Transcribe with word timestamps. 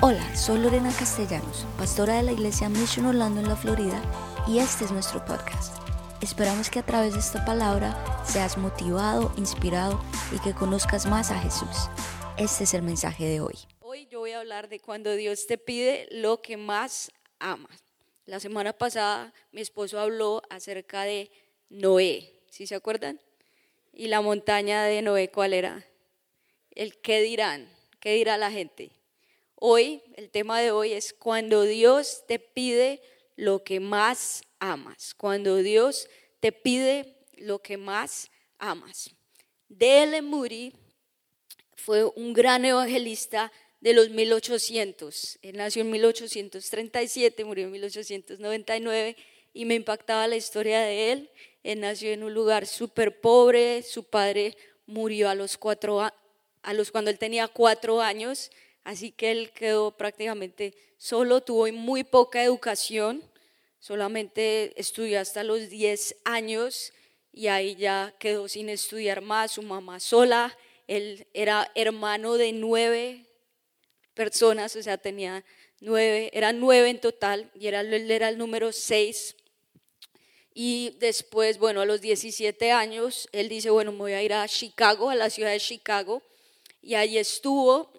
Hola, 0.00 0.36
soy 0.36 0.60
Lorena 0.60 0.92
Castellanos, 0.96 1.66
pastora 1.76 2.18
de 2.18 2.22
la 2.22 2.30
iglesia 2.30 2.68
Mission 2.68 3.06
Orlando 3.06 3.40
en 3.40 3.48
la 3.48 3.56
Florida, 3.56 4.00
y 4.46 4.60
este 4.60 4.84
es 4.84 4.92
nuestro 4.92 5.24
podcast. 5.24 5.74
Esperamos 6.22 6.70
que 6.70 6.78
a 6.78 6.86
través 6.86 7.14
de 7.14 7.18
esta 7.18 7.44
palabra 7.44 8.22
seas 8.24 8.58
motivado, 8.58 9.32
inspirado 9.36 10.00
y 10.32 10.38
que 10.38 10.54
conozcas 10.54 11.06
más 11.06 11.32
a 11.32 11.40
Jesús. 11.40 11.90
Este 12.36 12.62
es 12.62 12.74
el 12.74 12.82
mensaje 12.82 13.24
de 13.24 13.40
hoy. 13.40 13.56
Hoy 13.80 14.06
yo 14.06 14.20
voy 14.20 14.30
a 14.30 14.38
hablar 14.38 14.68
de 14.68 14.78
cuando 14.78 15.16
Dios 15.16 15.48
te 15.48 15.58
pide 15.58 16.06
lo 16.12 16.42
que 16.42 16.56
más 16.56 17.10
amas. 17.40 17.82
La 18.24 18.38
semana 18.38 18.72
pasada 18.72 19.34
mi 19.50 19.62
esposo 19.62 19.98
habló 19.98 20.42
acerca 20.48 21.02
de 21.02 21.28
Noé, 21.70 22.34
¿sí 22.50 22.68
se 22.68 22.76
acuerdan? 22.76 23.20
Y 23.92 24.06
la 24.06 24.20
montaña 24.20 24.84
de 24.84 25.02
Noé, 25.02 25.28
¿cuál 25.32 25.54
era? 25.54 25.84
El 26.70 27.00
qué 27.00 27.20
dirán, 27.20 27.68
qué 27.98 28.14
dirá 28.14 28.38
la 28.38 28.52
gente. 28.52 28.92
Hoy, 29.60 30.02
el 30.14 30.30
tema 30.30 30.60
de 30.60 30.70
hoy 30.70 30.92
es 30.92 31.12
cuando 31.12 31.62
Dios 31.62 32.22
te 32.28 32.38
pide 32.38 33.02
lo 33.34 33.64
que 33.64 33.80
más 33.80 34.42
amas. 34.60 35.14
Cuando 35.14 35.56
Dios 35.56 36.08
te 36.38 36.52
pide 36.52 37.16
lo 37.38 37.58
que 37.58 37.76
más 37.76 38.30
amas. 38.60 39.10
D.L. 39.68 40.22
Moody 40.22 40.72
fue 41.74 42.04
un 42.04 42.34
gran 42.34 42.64
evangelista 42.64 43.50
de 43.80 43.94
los 43.94 44.10
1800. 44.10 45.40
Él 45.42 45.56
nació 45.56 45.82
en 45.82 45.90
1837, 45.90 47.44
murió 47.44 47.64
en 47.64 47.72
1899 47.72 49.16
y 49.54 49.64
me 49.64 49.74
impactaba 49.74 50.28
la 50.28 50.36
historia 50.36 50.82
de 50.82 51.10
él. 51.10 51.30
Él 51.64 51.80
nació 51.80 52.12
en 52.12 52.22
un 52.22 52.32
lugar 52.32 52.64
súper 52.64 53.20
pobre, 53.20 53.82
su 53.82 54.04
padre 54.04 54.56
murió 54.86 55.28
a 55.28 55.34
los 55.34 55.58
cuatro 55.58 56.00
a 56.00 56.72
los 56.74 56.92
cuando 56.92 57.10
él 57.10 57.18
tenía 57.18 57.48
cuatro 57.48 58.00
años 58.00 58.50
Así 58.88 59.12
que 59.12 59.30
él 59.30 59.52
quedó 59.52 59.90
prácticamente 59.90 60.74
solo, 60.96 61.42
tuvo 61.42 61.70
muy 61.72 62.04
poca 62.04 62.42
educación, 62.42 63.22
solamente 63.78 64.72
estudió 64.80 65.20
hasta 65.20 65.44
los 65.44 65.68
10 65.68 66.16
años 66.24 66.94
y 67.30 67.48
ahí 67.48 67.76
ya 67.76 68.14
quedó 68.18 68.48
sin 68.48 68.70
estudiar 68.70 69.20
más, 69.20 69.52
su 69.52 69.62
mamá 69.62 70.00
sola, 70.00 70.56
él 70.86 71.26
era 71.34 71.70
hermano 71.74 72.38
de 72.38 72.50
nueve 72.52 73.26
personas, 74.14 74.74
o 74.74 74.82
sea, 74.82 74.96
tenía 74.96 75.44
nueve, 75.80 76.30
eran 76.32 76.58
nueve 76.58 76.88
en 76.88 76.98
total 76.98 77.50
y 77.54 77.66
era, 77.66 77.80
él 77.80 78.10
era 78.10 78.30
el 78.30 78.38
número 78.38 78.72
seis. 78.72 79.36
Y 80.54 80.96
después, 80.98 81.58
bueno, 81.58 81.82
a 81.82 81.84
los 81.84 82.00
17 82.00 82.72
años, 82.72 83.28
él 83.32 83.50
dice, 83.50 83.68
bueno, 83.68 83.92
me 83.92 83.98
voy 83.98 84.12
a 84.12 84.22
ir 84.22 84.32
a 84.32 84.48
Chicago, 84.48 85.10
a 85.10 85.14
la 85.14 85.28
ciudad 85.28 85.50
de 85.50 85.60
Chicago, 85.60 86.22
y 86.80 86.94
ahí 86.94 87.18
estuvo 87.18 87.97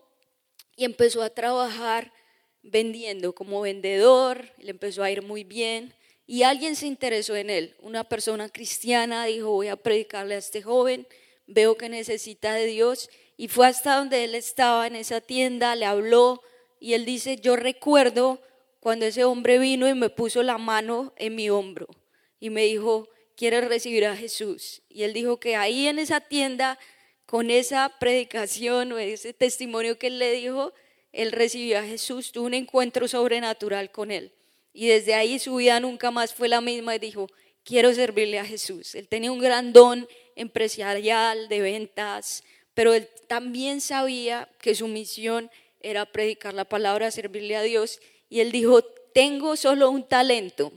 y 0.79 0.85
empezó 0.85 1.21
a 1.21 1.29
trabajar 1.29 2.13
vendiendo 2.63 3.35
como 3.35 3.59
vendedor, 3.59 4.49
le 4.59 4.71
empezó 4.71 5.03
a 5.03 5.11
ir 5.11 5.21
muy 5.21 5.43
bien 5.43 5.93
y 6.25 6.43
alguien 6.43 6.77
se 6.77 6.87
interesó 6.87 7.35
en 7.35 7.49
él, 7.49 7.75
una 7.81 8.05
persona 8.05 8.47
cristiana 8.47 9.25
dijo 9.25 9.49
voy 9.49 9.67
a 9.67 9.75
predicarle 9.75 10.35
a 10.35 10.37
este 10.37 10.61
joven, 10.61 11.05
veo 11.47 11.75
que 11.75 11.89
necesita 11.89 12.53
de 12.53 12.65
Dios 12.65 13.09
y 13.35 13.49
fue 13.49 13.67
hasta 13.67 13.97
donde 13.97 14.23
él 14.23 14.35
estaba 14.35 14.87
en 14.87 14.95
esa 14.95 15.19
tienda, 15.19 15.75
le 15.75 15.83
habló 15.83 16.41
y 16.79 16.93
él 16.93 17.03
dice, 17.03 17.35
yo 17.35 17.57
recuerdo 17.57 18.41
cuando 18.79 19.05
ese 19.05 19.25
hombre 19.25 19.59
vino 19.59 19.85
y 19.89 19.93
me 19.95 20.09
puso 20.09 20.43
la 20.43 20.57
mano 20.57 21.13
en 21.17 21.35
mi 21.35 21.49
hombro 21.49 21.87
y 22.39 22.51
me 22.51 22.63
dijo, 22.63 23.09
¿quieres 23.35 23.67
recibir 23.67 24.05
a 24.05 24.15
Jesús? 24.15 24.81
Y 24.87 25.03
él 25.03 25.11
dijo 25.11 25.41
que 25.41 25.57
ahí 25.57 25.87
en 25.87 25.99
esa 25.99 26.21
tienda 26.21 26.79
con 27.29 27.51
esa 27.51 27.93
predicación 27.99 28.91
o 28.91 28.97
ese 28.97 29.33
testimonio 29.33 29.99
que 29.99 30.07
él 30.07 30.17
le 30.17 30.31
dijo, 30.31 30.73
él 31.11 31.31
recibió 31.31 31.77
a 31.77 31.83
Jesús, 31.83 32.31
tuvo 32.31 32.47
un 32.47 32.55
encuentro 32.55 33.07
sobrenatural 33.07 33.91
con 33.91 34.09
él. 34.09 34.33
Y 34.73 34.87
desde 34.87 35.13
ahí 35.13 35.37
su 35.37 35.57
vida 35.57 35.79
nunca 35.79 36.09
más 36.09 36.33
fue 36.33 36.47
la 36.47 36.59
misma 36.59 36.95
y 36.95 36.97
dijo, 36.97 37.27
quiero 37.63 37.93
servirle 37.93 38.39
a 38.39 38.45
Jesús. 38.45 38.95
Él 38.95 39.07
tenía 39.07 39.31
un 39.31 39.37
gran 39.37 39.73
don 39.73 40.07
empresarial, 40.35 41.49
de 41.49 41.61
ventas, 41.61 42.43
pero 42.73 42.95
él 42.95 43.07
también 43.27 43.79
sabía 43.79 44.49
que 44.59 44.73
su 44.73 44.87
misión 44.87 45.51
era 45.81 46.07
predicar 46.07 46.55
la 46.55 46.65
palabra, 46.65 47.11
servirle 47.11 47.55
a 47.55 47.61
Dios. 47.61 47.99
Y 48.27 48.39
él 48.39 48.51
dijo, 48.51 48.81
tengo 49.13 49.55
solo 49.55 49.91
un 49.91 50.01
talento, 50.01 50.71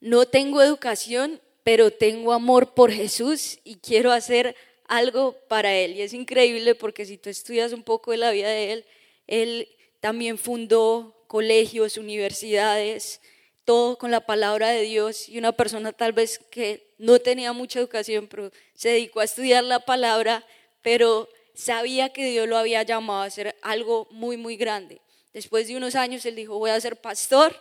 no 0.00 0.26
tengo 0.26 0.60
educación, 0.62 1.40
pero 1.62 1.92
tengo 1.92 2.32
amor 2.32 2.74
por 2.74 2.90
Jesús 2.90 3.60
y 3.62 3.76
quiero 3.76 4.10
hacer 4.10 4.56
algo 4.88 5.36
para 5.48 5.74
él. 5.74 5.96
Y 5.96 6.02
es 6.02 6.12
increíble 6.12 6.74
porque 6.74 7.04
si 7.04 7.18
tú 7.18 7.30
estudias 7.30 7.72
un 7.72 7.82
poco 7.82 8.10
de 8.10 8.16
la 8.18 8.30
vida 8.30 8.48
de 8.48 8.72
él, 8.72 8.84
él 9.26 9.68
también 10.00 10.38
fundó 10.38 11.24
colegios, 11.26 11.96
universidades, 11.96 13.20
todo 13.64 13.96
con 13.96 14.10
la 14.10 14.26
palabra 14.26 14.70
de 14.70 14.82
Dios. 14.82 15.28
Y 15.28 15.38
una 15.38 15.52
persona 15.52 15.92
tal 15.92 16.12
vez 16.12 16.38
que 16.50 16.86
no 16.98 17.18
tenía 17.18 17.52
mucha 17.52 17.78
educación, 17.78 18.26
pero 18.26 18.50
se 18.74 18.90
dedicó 18.90 19.20
a 19.20 19.24
estudiar 19.24 19.64
la 19.64 19.80
palabra, 19.80 20.44
pero 20.82 21.28
sabía 21.54 22.12
que 22.12 22.24
Dios 22.26 22.48
lo 22.48 22.56
había 22.56 22.82
llamado 22.82 23.22
a 23.22 23.26
hacer 23.26 23.56
algo 23.62 24.08
muy, 24.10 24.36
muy 24.36 24.56
grande. 24.56 25.00
Después 25.32 25.68
de 25.68 25.76
unos 25.76 25.94
años, 25.94 26.26
él 26.26 26.36
dijo, 26.36 26.58
voy 26.58 26.70
a 26.70 26.80
ser 26.80 26.96
pastor. 26.96 27.56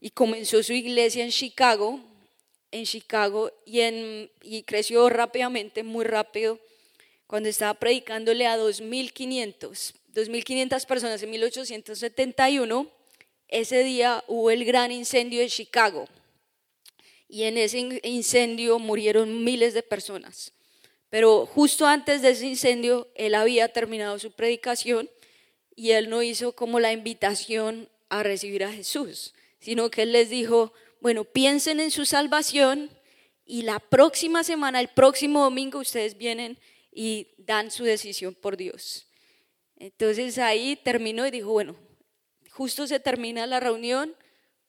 Y 0.00 0.10
comenzó 0.10 0.60
su 0.64 0.72
iglesia 0.72 1.22
en 1.22 1.30
Chicago, 1.30 2.00
en 2.72 2.84
Chicago 2.84 3.52
y, 3.64 4.62
creció 4.62 5.08
rápidamente, 5.08 5.82
muy 5.82 6.04
rápido, 6.04 6.58
cuando 7.26 7.48
estaba 7.48 7.74
predicándole 7.74 8.46
a 8.46 8.58
2.500, 8.58 9.94
2.500 10.14 10.86
personas 10.86 11.22
en 11.22 11.30
1871, 11.30 12.90
ese 13.48 13.84
día 13.84 14.24
hubo 14.26 14.50
el 14.50 14.64
gran 14.64 14.90
incendio 14.90 15.40
de 15.40 15.48
Chicago 15.48 16.08
y 17.28 17.44
en 17.44 17.56
ese 17.58 18.00
incendio 18.02 18.78
murieron 18.78 19.44
miles 19.44 19.74
de 19.74 19.82
personas. 19.82 20.52
Pero 21.08 21.46
justo 21.46 21.86
antes 21.86 22.22
de 22.22 22.30
ese 22.30 22.46
incendio, 22.46 23.08
él 23.14 23.34
había 23.34 23.68
terminado 23.68 24.18
su 24.18 24.32
predicación 24.32 25.10
y 25.76 25.90
él 25.90 26.08
no 26.08 26.22
hizo 26.22 26.52
como 26.52 26.80
la 26.80 26.92
invitación 26.92 27.88
a 28.08 28.22
recibir 28.22 28.64
a 28.64 28.72
Jesús, 28.72 29.34
sino 29.60 29.90
que 29.90 30.02
él 30.02 30.12
les 30.12 30.30
dijo, 30.30 30.72
bueno, 31.02 31.24
piensen 31.24 31.80
en 31.80 31.90
su 31.90 32.06
salvación 32.06 32.88
y 33.44 33.62
la 33.62 33.80
próxima 33.80 34.44
semana, 34.44 34.78
el 34.78 34.86
próximo 34.86 35.42
domingo, 35.42 35.80
ustedes 35.80 36.16
vienen 36.16 36.60
y 36.92 37.34
dan 37.38 37.72
su 37.72 37.82
decisión 37.82 38.36
por 38.36 38.56
Dios. 38.56 39.08
Entonces 39.76 40.38
ahí 40.38 40.76
terminó 40.76 41.26
y 41.26 41.32
dijo, 41.32 41.50
bueno, 41.50 41.74
justo 42.52 42.86
se 42.86 43.00
termina 43.00 43.48
la 43.48 43.58
reunión, 43.58 44.14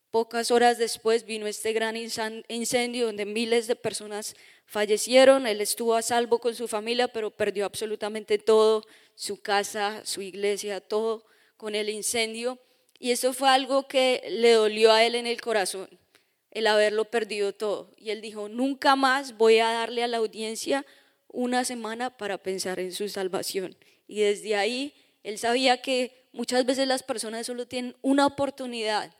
pocas 0.09 0.49
horas 0.49 0.79
después 0.79 1.23
vino 1.23 1.45
este 1.45 1.71
gran 1.71 1.95
incendio 1.95 3.05
donde 3.05 3.25
miles 3.25 3.67
de 3.67 3.75
personas 3.75 4.35
fallecieron, 4.65 5.45
él 5.45 5.61
estuvo 5.61 5.93
a 5.93 6.01
salvo 6.01 6.39
con 6.39 6.55
su 6.55 6.67
familia, 6.67 7.09
pero 7.09 7.29
perdió 7.29 7.63
absolutamente 7.63 8.39
todo, 8.39 8.83
su 9.13 9.39
casa, 9.39 10.01
su 10.03 10.23
iglesia, 10.23 10.81
todo 10.81 11.27
con 11.57 11.75
el 11.75 11.89
incendio. 11.89 12.59
Y 12.97 13.11
eso 13.11 13.33
fue 13.33 13.49
algo 13.49 13.87
que 13.87 14.23
le 14.31 14.53
dolió 14.53 14.91
a 14.91 15.03
él 15.05 15.13
en 15.13 15.27
el 15.27 15.39
corazón 15.39 15.99
el 16.53 16.67
haberlo 16.67 17.05
perdido 17.05 17.51
todo. 17.51 17.89
Y 17.97 18.11
él 18.11 18.21
dijo, 18.21 18.47
nunca 18.47 18.95
más 18.95 19.37
voy 19.37 19.57
a 19.57 19.71
darle 19.71 20.03
a 20.03 20.07
la 20.07 20.17
audiencia 20.17 20.85
una 21.27 21.65
semana 21.65 22.15
para 22.15 22.37
pensar 22.37 22.79
en 22.79 22.91
su 22.91 23.09
salvación. 23.09 23.75
Y 24.07 24.21
desde 24.21 24.55
ahí 24.55 24.93
él 25.23 25.39
sabía 25.39 25.81
que 25.81 26.27
muchas 26.31 26.65
veces 26.65 26.87
las 26.87 27.01
personas 27.01 27.47
solo 27.47 27.67
tienen 27.67 27.95
una 28.03 28.27
oportunidad 28.27 29.15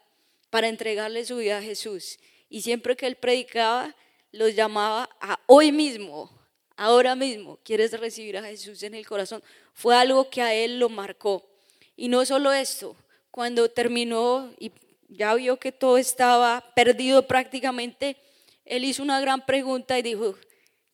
para 0.51 0.67
entregarle 0.67 1.25
su 1.25 1.37
vida 1.37 1.57
a 1.57 1.63
Jesús. 1.63 2.19
Y 2.49 2.61
siempre 2.61 2.95
que 2.95 3.07
él 3.07 3.15
predicaba, 3.15 3.95
los 4.31 4.53
llamaba 4.53 5.09
a 5.19 5.39
hoy 5.47 5.71
mismo, 5.71 6.39
ahora 6.77 7.15
mismo, 7.15 7.57
quieres 7.63 7.99
recibir 7.99 8.37
a 8.37 8.43
Jesús 8.43 8.83
en 8.83 8.93
el 8.93 9.07
corazón. 9.07 9.43
Fue 9.73 9.95
algo 9.95 10.29
que 10.29 10.43
a 10.43 10.53
él 10.53 10.77
lo 10.77 10.87
marcó. 10.87 11.49
Y 11.95 12.09
no 12.09 12.25
solo 12.25 12.53
esto, 12.53 12.95
cuando 13.31 13.71
terminó 13.71 14.53
y 14.59 14.71
ya 15.13 15.35
vio 15.35 15.57
que 15.57 15.71
todo 15.71 15.97
estaba 15.97 16.73
perdido 16.75 17.27
prácticamente, 17.27 18.17
él 18.65 18.83
hizo 18.83 19.03
una 19.03 19.19
gran 19.19 19.45
pregunta 19.45 19.97
y 19.97 20.01
dijo, 20.01 20.35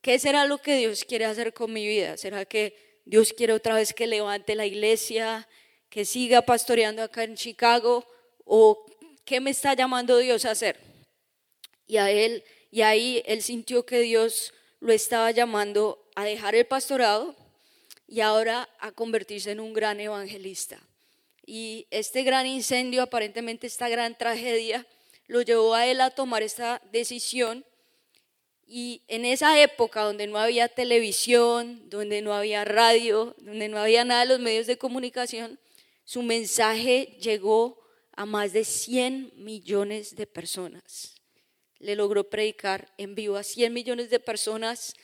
¿qué 0.02 0.18
será 0.18 0.44
lo 0.44 0.58
que 0.58 0.76
Dios 0.76 1.04
quiere 1.04 1.24
hacer 1.24 1.52
con 1.52 1.72
mi 1.72 1.86
vida? 1.86 2.16
¿Será 2.16 2.44
que 2.44 3.00
Dios 3.04 3.32
quiere 3.32 3.52
otra 3.52 3.74
vez 3.74 3.94
que 3.94 4.06
levante 4.06 4.54
la 4.54 4.66
iglesia, 4.66 5.48
que 5.88 6.04
siga 6.04 6.42
pastoreando 6.42 7.02
acá 7.02 7.24
en 7.24 7.36
Chicago? 7.36 8.04
¿O 8.44 8.84
qué 9.24 9.40
me 9.40 9.50
está 9.50 9.74
llamando 9.74 10.18
Dios 10.18 10.44
a 10.44 10.50
hacer? 10.50 10.78
Y 11.86 11.96
a 11.96 12.10
él, 12.10 12.44
y 12.70 12.82
ahí 12.82 13.22
él 13.26 13.42
sintió 13.42 13.86
que 13.86 14.00
Dios 14.00 14.52
lo 14.80 14.92
estaba 14.92 15.30
llamando 15.30 16.08
a 16.14 16.24
dejar 16.24 16.54
el 16.54 16.66
pastorado 16.66 17.34
y 18.06 18.20
ahora 18.20 18.68
a 18.80 18.92
convertirse 18.92 19.52
en 19.52 19.60
un 19.60 19.72
gran 19.72 20.00
evangelista. 20.00 20.80
Y 21.52 21.88
este 21.90 22.22
gran 22.22 22.46
incendio, 22.46 23.02
aparentemente 23.02 23.66
esta 23.66 23.88
gran 23.88 24.16
tragedia, 24.16 24.86
lo 25.26 25.42
llevó 25.42 25.74
a 25.74 25.84
él 25.84 26.00
a 26.00 26.10
tomar 26.10 26.44
esta 26.44 26.80
decisión. 26.92 27.64
Y 28.68 29.02
en 29.08 29.24
esa 29.24 29.60
época 29.60 30.02
donde 30.02 30.28
no 30.28 30.38
había 30.38 30.68
televisión, 30.68 31.90
donde 31.90 32.22
no 32.22 32.34
había 32.34 32.64
radio, 32.64 33.34
donde 33.38 33.66
no 33.66 33.78
había 33.78 34.04
nada 34.04 34.20
de 34.20 34.28
los 34.28 34.38
medios 34.38 34.68
de 34.68 34.78
comunicación, 34.78 35.58
su 36.04 36.22
mensaje 36.22 37.18
llegó 37.20 37.82
a 38.12 38.26
más 38.26 38.52
de 38.52 38.62
100 38.62 39.32
millones 39.34 40.14
de 40.14 40.28
personas. 40.28 41.16
Le 41.80 41.96
logró 41.96 42.30
predicar 42.30 42.94
en 42.96 43.16
vivo 43.16 43.34
a 43.34 43.42
100 43.42 43.72
millones 43.72 44.08
de 44.08 44.20
personas, 44.20 44.94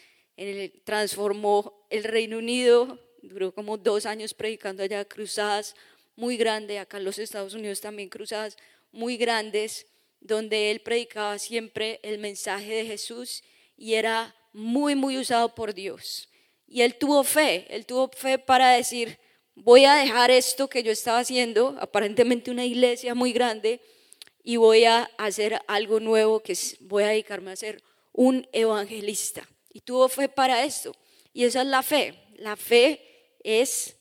transformó 0.84 1.88
el 1.90 2.04
Reino 2.04 2.38
Unido, 2.38 3.00
duró 3.20 3.52
como 3.52 3.78
dos 3.78 4.06
años 4.06 4.32
predicando 4.32 4.84
allá 4.84 5.04
cruzadas 5.04 5.74
muy 6.16 6.36
grandes, 6.36 6.80
acá 6.80 6.96
en 6.96 7.04
los 7.04 7.18
Estados 7.18 7.54
Unidos 7.54 7.80
también 7.80 8.08
cruzadas 8.08 8.56
muy 8.90 9.16
grandes, 9.16 9.86
donde 10.20 10.70
él 10.70 10.80
predicaba 10.80 11.38
siempre 11.38 12.00
el 12.02 12.18
mensaje 12.18 12.74
de 12.74 12.86
Jesús 12.86 13.44
y 13.76 13.94
era 13.94 14.34
muy, 14.52 14.94
muy 14.94 15.18
usado 15.18 15.54
por 15.54 15.74
Dios. 15.74 16.28
Y 16.66 16.80
él 16.80 16.96
tuvo 16.96 17.22
fe, 17.22 17.66
él 17.68 17.86
tuvo 17.86 18.08
fe 18.08 18.38
para 18.38 18.70
decir, 18.70 19.18
voy 19.54 19.84
a 19.84 19.94
dejar 19.94 20.30
esto 20.30 20.68
que 20.68 20.82
yo 20.82 20.90
estaba 20.90 21.18
haciendo, 21.18 21.76
aparentemente 21.80 22.50
una 22.50 22.64
iglesia 22.64 23.14
muy 23.14 23.32
grande, 23.32 23.80
y 24.42 24.56
voy 24.56 24.84
a 24.84 25.10
hacer 25.18 25.60
algo 25.66 26.00
nuevo, 26.00 26.40
que 26.40 26.56
voy 26.80 27.02
a 27.02 27.08
dedicarme 27.08 27.50
a 27.50 27.56
ser 27.56 27.82
un 28.12 28.48
evangelista. 28.52 29.46
Y 29.72 29.80
tuvo 29.80 30.08
fe 30.08 30.28
para 30.28 30.64
esto. 30.64 30.94
Y 31.32 31.44
esa 31.44 31.62
es 31.62 31.66
la 31.66 31.82
fe. 31.82 32.14
La 32.36 32.56
fe 32.56 33.36
es 33.42 33.95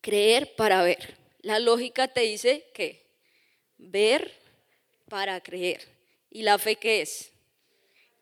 creer 0.00 0.54
para 0.56 0.82
ver. 0.82 1.16
La 1.40 1.58
lógica 1.58 2.08
te 2.08 2.20
dice 2.20 2.66
que 2.74 3.06
ver 3.78 4.32
para 5.08 5.40
creer. 5.40 5.86
¿Y 6.30 6.42
la 6.42 6.58
fe 6.58 6.76
qué 6.76 7.02
es? 7.02 7.30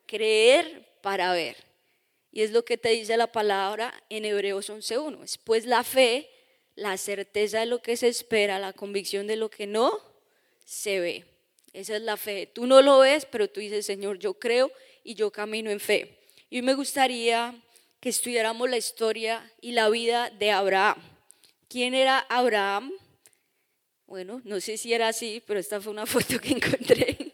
Creer 0.07 0.87
para 1.01 1.33
ver. 1.33 1.57
Y 2.31 2.43
es 2.43 2.51
lo 2.51 2.65
que 2.65 2.77
te 2.77 2.91
dice 2.91 3.17
la 3.17 3.33
palabra 3.33 3.95
en 4.11 4.25
Hebreos 4.25 4.69
11.1. 4.69 5.25
Es 5.25 5.39
pues 5.39 5.65
la 5.65 5.83
fe, 5.83 6.29
la 6.75 6.97
certeza 6.99 7.61
de 7.61 7.67
lo 7.67 7.81
que 7.81 7.97
se 7.97 8.09
espera, 8.09 8.59
la 8.59 8.73
convicción 8.73 9.27
de 9.27 9.37
lo 9.37 9.49
que 9.49 9.67
no 9.67 10.01
se 10.65 11.01
ve. 11.01 11.25
Esa 11.73 11.97
es 11.97 12.03
la 12.03 12.17
fe. 12.17 12.47
Tú 12.47 12.67
no 12.67 12.83
lo 12.83 12.99
ves, 12.99 13.27
pero 13.27 13.49
tú 13.49 13.61
dices, 13.61 13.87
Señor, 13.87 14.19
yo 14.19 14.35
creo 14.35 14.71
y 15.03 15.15
yo 15.15 15.31
camino 15.31 15.71
en 15.71 15.81
fe. 15.81 16.19
Y 16.51 16.63
me 16.63 16.75
gustaría 16.75 17.55
que 18.01 18.11
estudiáramos 18.11 18.69
la 18.69 18.77
historia 18.77 19.53
y 19.61 19.73
la 19.73 19.89
vida 19.89 20.31
de 20.31 20.51
Abraham. 20.51 21.16
¿Quién 21.69 21.95
era 21.95 22.21
Abraham? 22.29 22.93
Bueno, 24.07 24.41
no 24.45 24.61
sé 24.61 24.79
si 24.79 24.95
era 24.95 25.09
así, 25.09 25.43
pero 25.47 25.59
esta 25.59 25.81
fue 25.81 25.93
una 25.93 26.07
foto 26.07 26.39
que 26.39 26.51
encontré. 26.51 27.33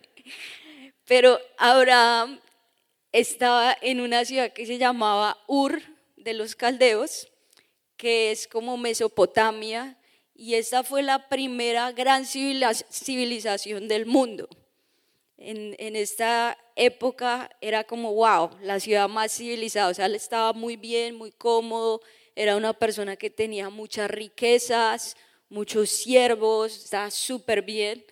Pero 1.05 1.39
Abraham 1.59 2.41
estaba 3.13 3.77
en 3.83 4.01
una 4.01 4.25
ciudad 4.25 4.53
que 4.53 4.65
se 4.65 4.79
llamaba 4.79 5.37
Ur 5.47 5.83
de 6.17 6.33
los 6.33 6.57
Caldeos, 6.57 7.29
que 7.99 8.31
es 8.31 8.49
como 8.49 8.79
Mesopotamia, 8.79 9.99
y 10.35 10.55
esta 10.55 10.83
fue 10.83 11.03
la 11.03 11.29
primera 11.29 11.93
gran 11.93 12.25
civilización 12.25 13.87
del 13.87 14.07
mundo. 14.07 14.49
En, 15.37 15.77
en, 15.79 15.95
esta 15.97 16.57
época 16.77 17.51
era 17.61 17.85
como, 17.85 18.15
wow, 18.15 18.51
la 18.63 18.81
ciudad 18.81 19.09
más 19.09 19.33
civilizada, 19.33 19.89
o 19.89 19.95
sea, 19.95 20.07
estaba 20.07 20.53
muy 20.53 20.77
bien, 20.77 21.17
muy 21.17 21.33
cómodo, 21.33 22.01
era 22.35 22.57
una 22.57 22.73
persona 22.73 23.17
que 23.17 23.31
tenía 23.31 23.69
muchas 23.69 24.11
riquezas, 24.11 25.17
muchos 25.49 25.91
siervos, 25.91 26.85
estaba 26.85 27.11
súper 27.11 27.63
bien. 27.63 28.05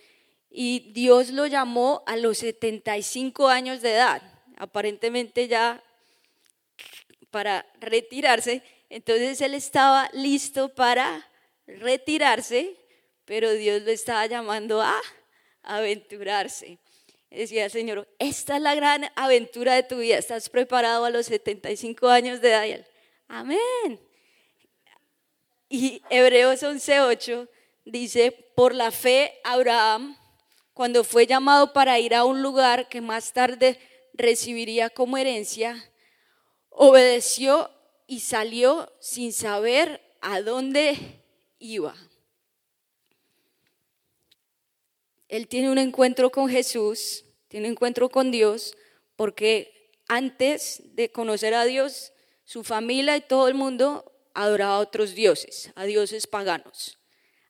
Y 0.51 0.93
Dios 0.93 1.31
lo 1.31 1.47
llamó 1.47 2.03
a 2.07 2.17
los 2.17 2.39
75 2.39 3.49
años 3.49 3.83
de 3.83 3.93
edad, 3.93 4.23
aparentemente 4.57 5.49
ya 5.49 5.83
para 7.31 7.65
retirarse. 7.81 8.63
Entonces 8.89 9.41
él 9.41 9.55
estaba 9.55 10.11
listo 10.13 10.75
para 10.75 11.29
retirarse, 11.67 12.77
pero 13.25 13.53
Dios 13.53 13.83
lo 13.83 13.91
estaba 13.91 14.27
llamando 14.27 14.83
a 14.83 15.01
aventurarse. 15.63 16.79
Decía 17.31 17.71
Señor, 17.71 18.09
esta 18.19 18.57
es 18.57 18.63
la 18.63 18.75
gran 18.75 19.05
aventura 19.15 19.77
de 19.77 19.85
tu 19.85 19.99
vida. 19.99 20.19
¿Estás 20.19 20.49
preparado 20.49 21.05
a 21.05 21.11
los 21.11 21.27
75 21.27 22.09
años 22.09 22.41
de 22.41 22.49
edad? 22.49 22.87
Amén. 23.29 24.10
Y 25.73 26.03
Hebreos 26.11 26.65
11:8 26.65 27.49
dice, 27.85 28.33
por 28.57 28.75
la 28.75 28.91
fe 28.91 29.39
Abraham, 29.45 30.17
cuando 30.75 31.05
fue 31.05 31.29
llamado 31.29 31.73
para 31.73 32.01
ir 32.01 32.13
a 32.13 32.25
un 32.25 32.43
lugar 32.43 32.89
que 32.89 33.01
más 33.01 33.33
tarde 33.33 33.79
recibiría 34.13 34.91
como 34.91 35.17
herencia, 35.17 35.93
obedeció 36.71 37.71
y 38.09 38.19
salió 38.19 38.93
sin 38.99 39.33
saber 39.33 40.01
a 40.21 40.41
dónde 40.41 41.23
iba. 41.61 41.95
Él 45.29 45.47
tiene 45.47 45.71
un 45.71 45.79
encuentro 45.79 46.31
con 46.31 46.49
Jesús, 46.49 47.25
tiene 47.47 47.69
un 47.69 47.75
encuentro 47.75 48.09
con 48.09 48.33
Dios, 48.33 48.77
porque 49.15 49.93
antes 50.09 50.83
de 50.97 51.13
conocer 51.13 51.55
a 51.55 51.65
Dios, 51.65 52.13
su 52.45 52.65
familia 52.65 53.17
y 53.17 53.21
todo 53.21 53.47
el 53.47 53.55
mundo 53.55 54.11
adoraba 54.35 54.77
a 54.77 54.81
otros 54.81 55.15
dioses, 55.15 55.71
a 55.75 55.85
dioses 55.85 56.27
paganos. 56.27 56.99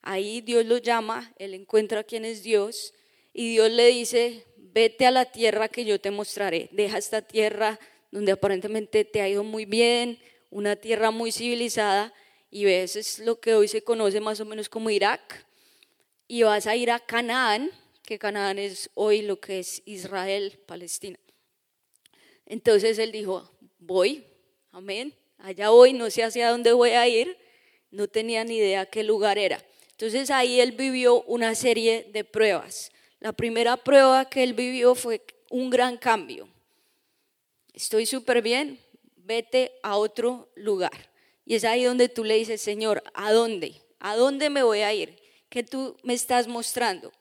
Ahí 0.02 0.40
Dios 0.40 0.64
lo 0.66 0.78
llama, 0.78 1.34
él 1.38 1.54
encuentra 1.54 2.04
quién 2.04 2.24
es 2.24 2.42
Dios 2.42 2.94
y 3.32 3.50
Dios 3.52 3.70
le 3.70 3.86
dice, 3.86 4.46
vete 4.56 5.06
a 5.06 5.10
la 5.10 5.26
tierra 5.26 5.68
que 5.68 5.84
yo 5.84 6.00
te 6.00 6.10
mostraré, 6.10 6.68
deja 6.72 6.98
esta 6.98 7.22
tierra 7.22 7.78
donde 8.10 8.32
aparentemente 8.32 9.04
te 9.04 9.20
ha 9.20 9.28
ido 9.28 9.44
muy 9.44 9.66
bien, 9.66 10.18
una 10.50 10.76
tierra 10.76 11.10
muy 11.10 11.32
civilizada 11.32 12.12
y 12.50 12.64
ves 12.64 12.96
es 12.96 13.18
lo 13.20 13.40
que 13.40 13.54
hoy 13.54 13.68
se 13.68 13.82
conoce 13.82 14.20
más 14.20 14.40
o 14.40 14.44
menos 14.44 14.68
como 14.68 14.90
Irak 14.90 15.46
y 16.26 16.42
vas 16.42 16.66
a 16.66 16.76
ir 16.76 16.90
a 16.90 17.00
Canaán, 17.00 17.70
que 18.02 18.18
Canaán 18.18 18.58
es 18.58 18.90
hoy 18.94 19.22
lo 19.22 19.40
que 19.40 19.60
es 19.60 19.82
Israel, 19.84 20.58
Palestina. 20.66 21.18
Entonces 22.46 22.98
él 22.98 23.12
dijo, 23.12 23.50
voy, 23.78 24.24
amén, 24.72 25.14
allá 25.42 25.70
voy, 25.70 25.92
no 25.92 26.10
sé 26.10 26.22
hacia 26.22 26.50
dónde 26.50 26.72
voy 26.72 26.90
a 26.90 27.06
ir, 27.08 27.36
no 27.90 28.08
tenía 28.08 28.44
ni 28.44 28.56
idea 28.56 28.86
qué 28.86 29.02
lugar 29.02 29.38
era. 29.38 29.62
Entonces 29.92 30.30
ahí 30.30 30.60
él 30.60 30.72
vivió 30.72 31.22
una 31.22 31.54
serie 31.54 32.08
de 32.12 32.24
pruebas. 32.24 32.90
La 33.18 33.32
primera 33.32 33.76
prueba 33.76 34.24
que 34.24 34.42
él 34.42 34.54
vivió 34.54 34.94
fue 34.94 35.22
un 35.50 35.68
gran 35.68 35.98
cambio. 35.98 36.48
Estoy 37.74 38.06
súper 38.06 38.40
bien, 38.40 38.78
vete 39.16 39.72
a 39.82 39.96
otro 39.96 40.48
lugar. 40.54 41.10
Y 41.44 41.54
es 41.54 41.64
ahí 41.64 41.84
donde 41.84 42.08
tú 42.08 42.24
le 42.24 42.36
dices, 42.36 42.62
Señor, 42.62 43.02
¿a 43.12 43.32
dónde? 43.32 43.74
¿A 43.98 44.16
dónde 44.16 44.50
me 44.50 44.62
voy 44.62 44.80
a 44.80 44.94
ir? 44.94 45.16
¿Qué 45.48 45.62
tú 45.62 45.96
me 46.02 46.14
estás 46.14 46.46
mostrando? 46.46 47.12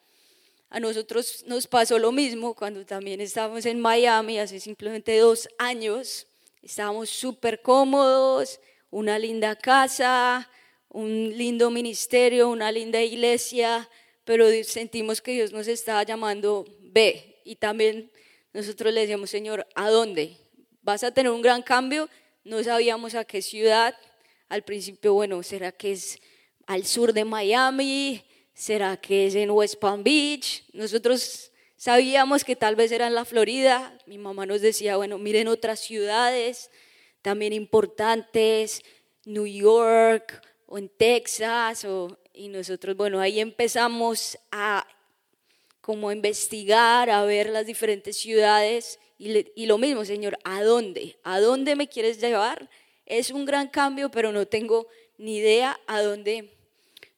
A 0.70 0.80
nosotros 0.80 1.44
nos 1.48 1.66
pasó 1.66 1.98
lo 1.98 2.12
mismo 2.12 2.54
cuando 2.54 2.86
también 2.86 3.22
estábamos 3.22 3.66
en 3.66 3.80
Miami 3.80 4.38
hace 4.38 4.60
simplemente 4.60 5.18
dos 5.18 5.50
años. 5.58 6.28
Estábamos 6.62 7.10
súper 7.10 7.62
cómodos, 7.62 8.60
una 8.90 9.18
linda 9.18 9.56
casa, 9.56 10.50
un 10.90 11.38
lindo 11.38 11.70
ministerio, 11.70 12.50
una 12.50 12.72
linda 12.72 13.02
iglesia, 13.02 13.90
pero 14.26 14.46
sentimos 14.64 15.22
que 15.22 15.32
Dios 15.32 15.52
nos 15.52 15.68
estaba 15.68 16.04
llamando, 16.04 16.66
ve. 16.82 17.42
Y 17.46 17.56
también 17.56 18.12
nosotros 18.54 18.94
le 18.94 19.02
decíamos, 19.02 19.30
Señor, 19.30 19.66
¿a 19.76 19.90
dónde? 19.90 20.38
¿Vas 20.82 21.04
a 21.04 21.12
tener 21.12 21.32
un 21.32 21.42
gran 21.42 21.62
cambio? 21.62 22.10
No 22.44 22.64
sabíamos 22.64 23.16
a 23.16 23.24
qué 23.24 23.42
ciudad. 23.42 23.96
Al 24.48 24.64
principio, 24.64 25.14
bueno, 25.14 25.42
¿será 25.44 25.72
que 25.72 25.92
es 25.92 26.20
al 26.66 26.86
sur 26.86 27.14
de 27.14 27.26
Miami? 27.26 28.24
¿Será 28.54 28.98
que 28.98 29.28
es 29.28 29.36
en 29.36 29.52
West 29.52 29.76
Palm 29.76 30.04
Beach? 30.04 30.64
Nosotros 30.74 31.49
Sabíamos 31.80 32.44
que 32.44 32.58
tal 32.58 32.76
vez 32.76 32.92
era 32.92 33.08
en 33.08 33.16
la 33.16 33.24
Florida. 33.24 33.98
Mi 34.06 34.18
mamá 34.18 34.46
nos 34.46 34.60
decía, 34.60 34.98
bueno, 34.98 35.18
miren 35.18 35.48
otras 35.48 35.80
ciudades 35.80 36.72
también 37.22 37.54
importantes, 37.54 38.84
New 39.24 39.48
York 39.48 40.46
o 40.66 40.78
en 40.78 40.90
Texas. 40.90 41.88
y 42.34 42.50
nosotros, 42.50 42.98
bueno, 42.98 43.22
ahí 43.22 43.40
empezamos 43.40 44.38
a 44.52 44.86
como 45.80 46.12
investigar, 46.12 47.10
a 47.10 47.24
ver 47.24 47.50
las 47.50 47.66
diferentes 47.66 48.18
ciudades. 48.18 49.00
Y, 49.18 49.50
y 49.56 49.66
lo 49.66 49.78
mismo, 49.78 50.04
Señor, 50.04 50.38
¿a 50.44 50.62
dónde? 50.62 51.16
¿A 51.24 51.40
dónde 51.40 51.78
me 51.78 51.88
quieres 51.88 52.20
llevar? 52.20 52.70
Es 53.06 53.32
un 53.32 53.46
gran 53.46 53.70
cambio, 53.70 54.12
pero 54.12 54.34
no 54.34 54.46
tengo 54.46 54.88
ni 55.18 55.38
idea 55.38 55.80
a 55.88 56.02
dónde 56.02 56.58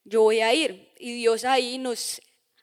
yo 0.03 0.21
voy 0.21 0.41
a 0.41 0.53
ir. 0.53 0.91
Y 0.99 1.13
Dios 1.13 1.45
ahí 1.45 1.79
nos 1.79 2.21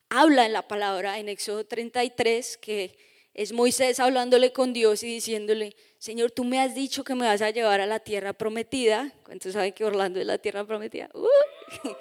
habla 0.08 0.46
en 0.46 0.52
la 0.52 0.66
palabra 0.66 1.18
en 1.18 1.28
Éxodo 1.28 1.64
33 1.64 2.56
que 2.58 2.96
es 3.34 3.52
Moisés 3.52 4.00
hablándole 4.00 4.52
con 4.52 4.72
Dios 4.72 5.04
y 5.04 5.06
diciéndole, 5.06 5.76
Señor, 5.98 6.32
tú 6.32 6.42
me 6.42 6.58
has 6.60 6.74
dicho 6.74 7.04
que 7.04 7.14
me 7.14 7.26
vas 7.26 7.40
a 7.40 7.50
llevar 7.50 7.80
a 7.80 7.86
la 7.86 8.00
tierra 8.00 8.32
prometida. 8.32 9.12
¿Cuántos 9.22 9.52
saben 9.52 9.72
que 9.72 9.84
Orlando 9.84 10.18
es 10.18 10.26
la 10.26 10.38
tierra 10.38 10.66
prometida? 10.66 11.08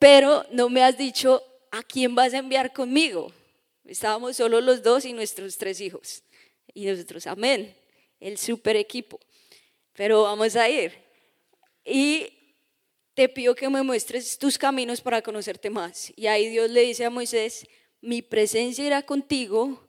Pero 0.00 0.44
no 0.50 0.68
me 0.68 0.82
has 0.82 0.98
dicho 0.98 1.42
a 1.70 1.82
quién 1.82 2.14
vas 2.14 2.34
a 2.34 2.38
enviar 2.38 2.72
conmigo. 2.72 3.32
Estábamos 3.84 4.36
solo 4.36 4.60
los 4.60 4.82
dos 4.82 5.04
y 5.04 5.12
nuestros 5.12 5.58
tres 5.58 5.80
hijos. 5.80 6.24
Y 6.72 6.86
nosotros, 6.86 7.26
amén, 7.28 7.76
el 8.18 8.36
super 8.36 8.74
equipo. 8.74 9.20
Pero 9.92 10.22
vamos 10.22 10.56
a 10.56 10.68
ir. 10.68 10.92
Y 11.84 12.32
te 13.14 13.28
pido 13.28 13.54
que 13.54 13.68
me 13.68 13.82
muestres 13.82 14.38
tus 14.38 14.58
caminos 14.58 15.00
para 15.00 15.22
conocerte 15.22 15.70
más. 15.70 16.12
Y 16.16 16.26
ahí 16.26 16.48
Dios 16.48 16.70
le 16.70 16.82
dice 16.82 17.04
a 17.04 17.10
Moisés, 17.10 17.66
mi 18.00 18.22
presencia 18.22 18.84
irá 18.84 19.02
contigo 19.02 19.80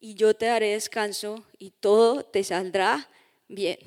y 0.00 0.14
yo 0.14 0.34
te 0.34 0.46
daré 0.46 0.72
descanso 0.72 1.44
y 1.58 1.70
todo 1.70 2.22
te 2.22 2.44
saldrá 2.44 3.08
bien. 3.48 3.78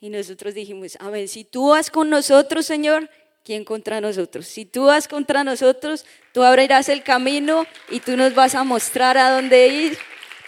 Y 0.00 0.08
nosotros 0.10 0.54
dijimos, 0.54 0.96
a 1.00 1.10
ver, 1.10 1.28
si 1.28 1.44
tú 1.44 1.68
vas 1.68 1.90
con 1.90 2.08
nosotros, 2.08 2.66
Señor, 2.66 3.10
¿quién 3.44 3.64
contra 3.64 4.00
nosotros? 4.00 4.46
Si 4.46 4.64
tú 4.64 4.84
vas 4.84 5.08
contra 5.08 5.44
nosotros, 5.44 6.06
tú 6.32 6.42
abrirás 6.42 6.88
el 6.88 7.02
camino 7.02 7.66
y 7.90 8.00
tú 8.00 8.16
nos 8.16 8.34
vas 8.34 8.54
a 8.54 8.64
mostrar 8.64 9.18
a 9.18 9.30
dónde 9.30 9.68
ir. 9.68 9.98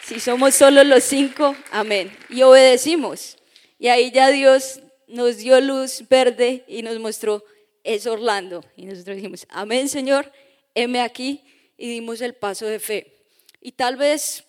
Si 0.05 0.21
somos 0.21 0.55
solo 0.55 0.83
los 0.85 1.05
cinco, 1.05 1.55
amén. 1.71 2.11
Y 2.29 2.43
obedecimos. 2.43 3.37
Y 3.79 3.89
ahí 3.89 4.11
ya 4.11 4.29
Dios 4.29 4.81
nos 5.07 5.39
dio 5.39 5.61
luz 5.61 6.05
verde 6.09 6.65
y 6.69 6.83
nos 6.83 6.99
mostró, 6.99 7.45
es 7.85 8.07
Orlando. 8.07 8.65
Y 8.77 8.87
nosotros 8.87 9.17
dijimos, 9.17 9.47
amén 9.49 9.89
Señor, 9.89 10.31
heme 10.75 11.01
aquí 11.01 11.43
y 11.77 11.89
dimos 11.89 12.21
el 12.21 12.35
paso 12.35 12.67
de 12.67 12.79
fe. 12.79 13.15
Y 13.61 13.73
tal 13.73 13.97
vez 13.97 14.45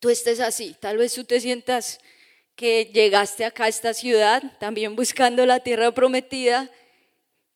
tú 0.00 0.10
estés 0.10 0.40
así, 0.40 0.76
tal 0.80 0.98
vez 0.98 1.14
tú 1.14 1.24
te 1.24 1.40
sientas 1.40 2.00
que 2.56 2.90
llegaste 2.92 3.44
acá 3.44 3.64
a 3.64 3.68
esta 3.68 3.94
ciudad 3.94 4.42
también 4.60 4.94
buscando 4.94 5.44
la 5.44 5.60
tierra 5.60 5.92
prometida 5.92 6.70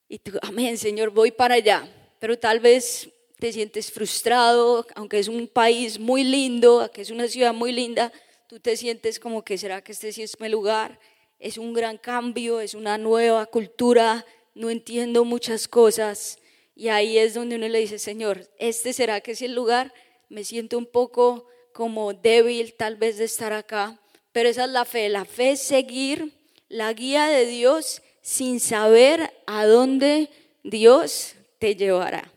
y 0.08 0.18
tú, 0.18 0.32
amén 0.42 0.78
Señor, 0.78 1.10
voy 1.10 1.30
para 1.30 1.54
allá. 1.54 1.88
Pero 2.18 2.38
tal 2.38 2.58
vez 2.58 3.08
te 3.38 3.52
sientes 3.52 3.92
frustrado, 3.92 4.86
aunque 4.94 5.18
es 5.18 5.28
un 5.28 5.46
país 5.46 5.98
muy 5.98 6.24
lindo, 6.24 6.80
aunque 6.80 7.02
es 7.02 7.10
una 7.10 7.28
ciudad 7.28 7.54
muy 7.54 7.72
linda, 7.72 8.12
tú 8.48 8.58
te 8.58 8.76
sientes 8.76 9.20
como 9.20 9.44
que 9.44 9.58
será 9.58 9.82
que 9.82 9.92
este 9.92 10.10
sí 10.10 10.22
es 10.22 10.40
mi 10.40 10.48
lugar, 10.48 10.98
es 11.38 11.58
un 11.58 11.72
gran 11.72 11.98
cambio, 11.98 12.60
es 12.60 12.74
una 12.74 12.98
nueva 12.98 13.46
cultura, 13.46 14.26
no 14.58 14.70
entiendo 14.70 15.24
muchas 15.24 15.68
cosas. 15.68 16.38
Y 16.74 16.88
ahí 16.88 17.16
es 17.16 17.34
donde 17.34 17.56
uno 17.56 17.68
le 17.68 17.78
dice, 17.78 17.98
Señor, 17.98 18.50
¿este 18.58 18.92
será 18.92 19.20
que 19.20 19.32
es 19.32 19.42
el 19.42 19.54
lugar? 19.54 19.94
Me 20.28 20.44
siento 20.44 20.76
un 20.76 20.86
poco 20.86 21.46
como 21.72 22.12
débil 22.12 22.74
tal 22.74 22.96
vez 22.96 23.18
de 23.18 23.24
estar 23.24 23.52
acá, 23.52 24.00
pero 24.32 24.48
esa 24.48 24.64
es 24.64 24.70
la 24.70 24.84
fe. 24.84 25.08
La 25.08 25.24
fe 25.24 25.52
es 25.52 25.62
seguir 25.62 26.32
la 26.68 26.92
guía 26.92 27.26
de 27.28 27.46
Dios 27.46 28.02
sin 28.20 28.58
saber 28.58 29.32
a 29.46 29.64
dónde 29.64 30.28
Dios 30.64 31.34
te 31.60 31.76
llevará. 31.76 32.32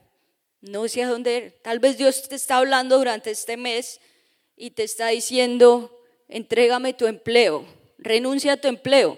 No 0.61 0.87
sé 0.87 1.01
a 1.01 1.09
dónde. 1.09 1.57
Tal 1.63 1.79
vez 1.79 1.97
Dios 1.97 2.29
te 2.29 2.35
está 2.35 2.57
hablando 2.57 2.99
durante 2.99 3.31
este 3.31 3.57
mes 3.57 3.99
y 4.55 4.69
te 4.71 4.83
está 4.83 5.07
diciendo, 5.07 5.99
entrégame 6.29 6.93
tu 6.93 7.07
empleo, 7.07 7.65
renuncia 7.97 8.53
a 8.53 8.57
tu 8.57 8.67
empleo. 8.67 9.17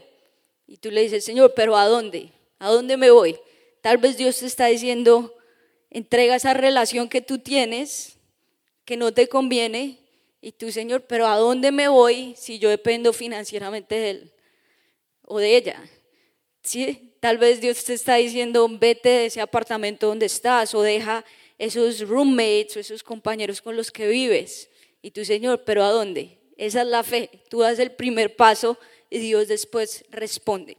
Y 0.67 0.77
tú 0.77 0.89
le 0.89 1.01
dices, 1.01 1.25
Señor, 1.25 1.53
pero 1.53 1.75
¿a 1.75 1.85
dónde? 1.85 2.31
¿A 2.63 2.69
dónde 2.69 2.95
me 2.95 3.11
voy? 3.11 3.37
Tal 3.81 3.97
vez 3.97 4.15
Dios 4.15 4.37
te 4.37 4.45
está 4.45 4.67
diciendo, 4.67 5.35
entrega 5.89 6.37
esa 6.37 6.53
relación 6.53 7.09
que 7.09 7.19
tú 7.19 7.39
tienes, 7.39 8.15
que 8.85 8.95
no 8.95 9.13
te 9.13 9.27
conviene, 9.27 9.99
y 10.39 10.53
tú, 10.53 10.71
Señor, 10.71 11.01
pero 11.01 11.27
¿a 11.27 11.35
dónde 11.35 11.73
me 11.73 11.89
voy 11.89 12.35
si 12.37 12.59
yo 12.59 12.69
dependo 12.69 13.11
financieramente 13.11 13.95
de 13.95 14.09
Él 14.11 14.31
o 15.23 15.39
de 15.39 15.57
ella? 15.57 15.83
¿Sí? 16.61 17.17
Tal 17.19 17.37
vez 17.37 17.59
Dios 17.59 17.83
te 17.83 17.95
está 17.95 18.15
diciendo, 18.15 18.65
vete 18.71 19.09
de 19.09 19.25
ese 19.25 19.41
apartamento 19.41 20.07
donde 20.07 20.27
estás 20.27 20.73
o 20.73 20.81
deja 20.81 21.25
esos 21.57 21.99
roommates 22.07 22.77
o 22.77 22.79
esos 22.79 23.03
compañeros 23.03 23.61
con 23.61 23.75
los 23.75 23.91
que 23.91 24.07
vives. 24.07 24.69
Y 25.01 25.11
tú, 25.11 25.25
Señor, 25.25 25.65
pero 25.65 25.83
¿a 25.83 25.89
dónde? 25.89 26.37
Esa 26.55 26.83
es 26.83 26.87
la 26.87 27.03
fe. 27.03 27.29
Tú 27.49 27.59
das 27.59 27.77
el 27.79 27.91
primer 27.91 28.37
paso 28.37 28.77
y 29.09 29.19
Dios 29.19 29.49
después 29.49 30.05
responde. 30.11 30.77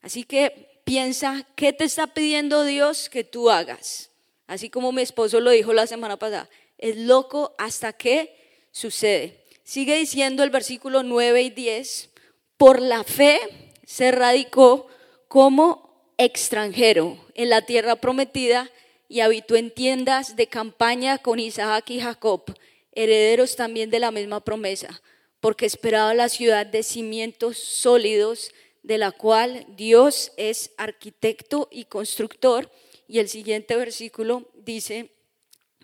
Así 0.00 0.24
que 0.24 0.75
piensa, 0.86 1.44
¿qué 1.56 1.72
te 1.72 1.82
está 1.82 2.06
pidiendo 2.06 2.62
Dios 2.62 3.10
que 3.10 3.24
tú 3.24 3.50
hagas? 3.50 4.12
Así 4.46 4.70
como 4.70 4.92
mi 4.92 5.02
esposo 5.02 5.40
lo 5.40 5.50
dijo 5.50 5.72
la 5.72 5.88
semana 5.88 6.16
pasada, 6.16 6.48
es 6.78 6.96
loco 6.96 7.56
hasta 7.58 7.92
que 7.92 8.34
sucede. 8.70 9.42
Sigue 9.64 9.96
diciendo 9.96 10.44
el 10.44 10.50
versículo 10.50 11.02
9 11.02 11.42
y 11.42 11.50
10, 11.50 12.10
por 12.56 12.80
la 12.80 13.02
fe 13.02 13.40
se 13.84 14.12
radicó 14.12 14.86
como 15.26 16.12
extranjero 16.18 17.18
en 17.34 17.50
la 17.50 17.62
tierra 17.62 17.96
prometida 17.96 18.70
y 19.08 19.20
habitó 19.20 19.56
en 19.56 19.72
tiendas 19.72 20.36
de 20.36 20.46
campaña 20.46 21.18
con 21.18 21.40
Isaac 21.40 21.90
y 21.90 22.00
Jacob, 22.00 22.44
herederos 22.92 23.56
también 23.56 23.90
de 23.90 23.98
la 23.98 24.12
misma 24.12 24.44
promesa, 24.44 25.02
porque 25.40 25.66
esperaba 25.66 26.14
la 26.14 26.28
ciudad 26.28 26.64
de 26.64 26.84
cimientos 26.84 27.58
sólidos, 27.58 28.52
de 28.86 28.98
la 28.98 29.10
cual 29.10 29.66
Dios 29.70 30.30
es 30.36 30.70
arquitecto 30.76 31.68
y 31.72 31.86
constructor. 31.86 32.70
Y 33.08 33.18
el 33.18 33.28
siguiente 33.28 33.74
versículo 33.74 34.48
dice, 34.54 35.10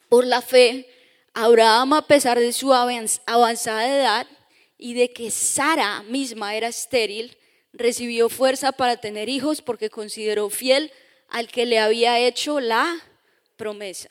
por 0.08 0.24
la 0.24 0.40
fe, 0.40 0.88
Abraham, 1.34 1.94
a 1.94 2.06
pesar 2.06 2.38
de 2.38 2.52
su 2.52 2.72
avanzada 2.72 3.88
edad 3.88 4.28
y 4.78 4.94
de 4.94 5.12
que 5.12 5.32
Sara 5.32 6.04
misma 6.04 6.54
era 6.54 6.68
estéril, 6.68 7.36
recibió 7.72 8.28
fuerza 8.28 8.70
para 8.70 8.98
tener 8.98 9.28
hijos 9.28 9.62
porque 9.62 9.90
consideró 9.90 10.48
fiel 10.48 10.92
al 11.28 11.48
que 11.48 11.66
le 11.66 11.80
había 11.80 12.20
hecho 12.20 12.60
la 12.60 12.96
promesa. 13.56 14.10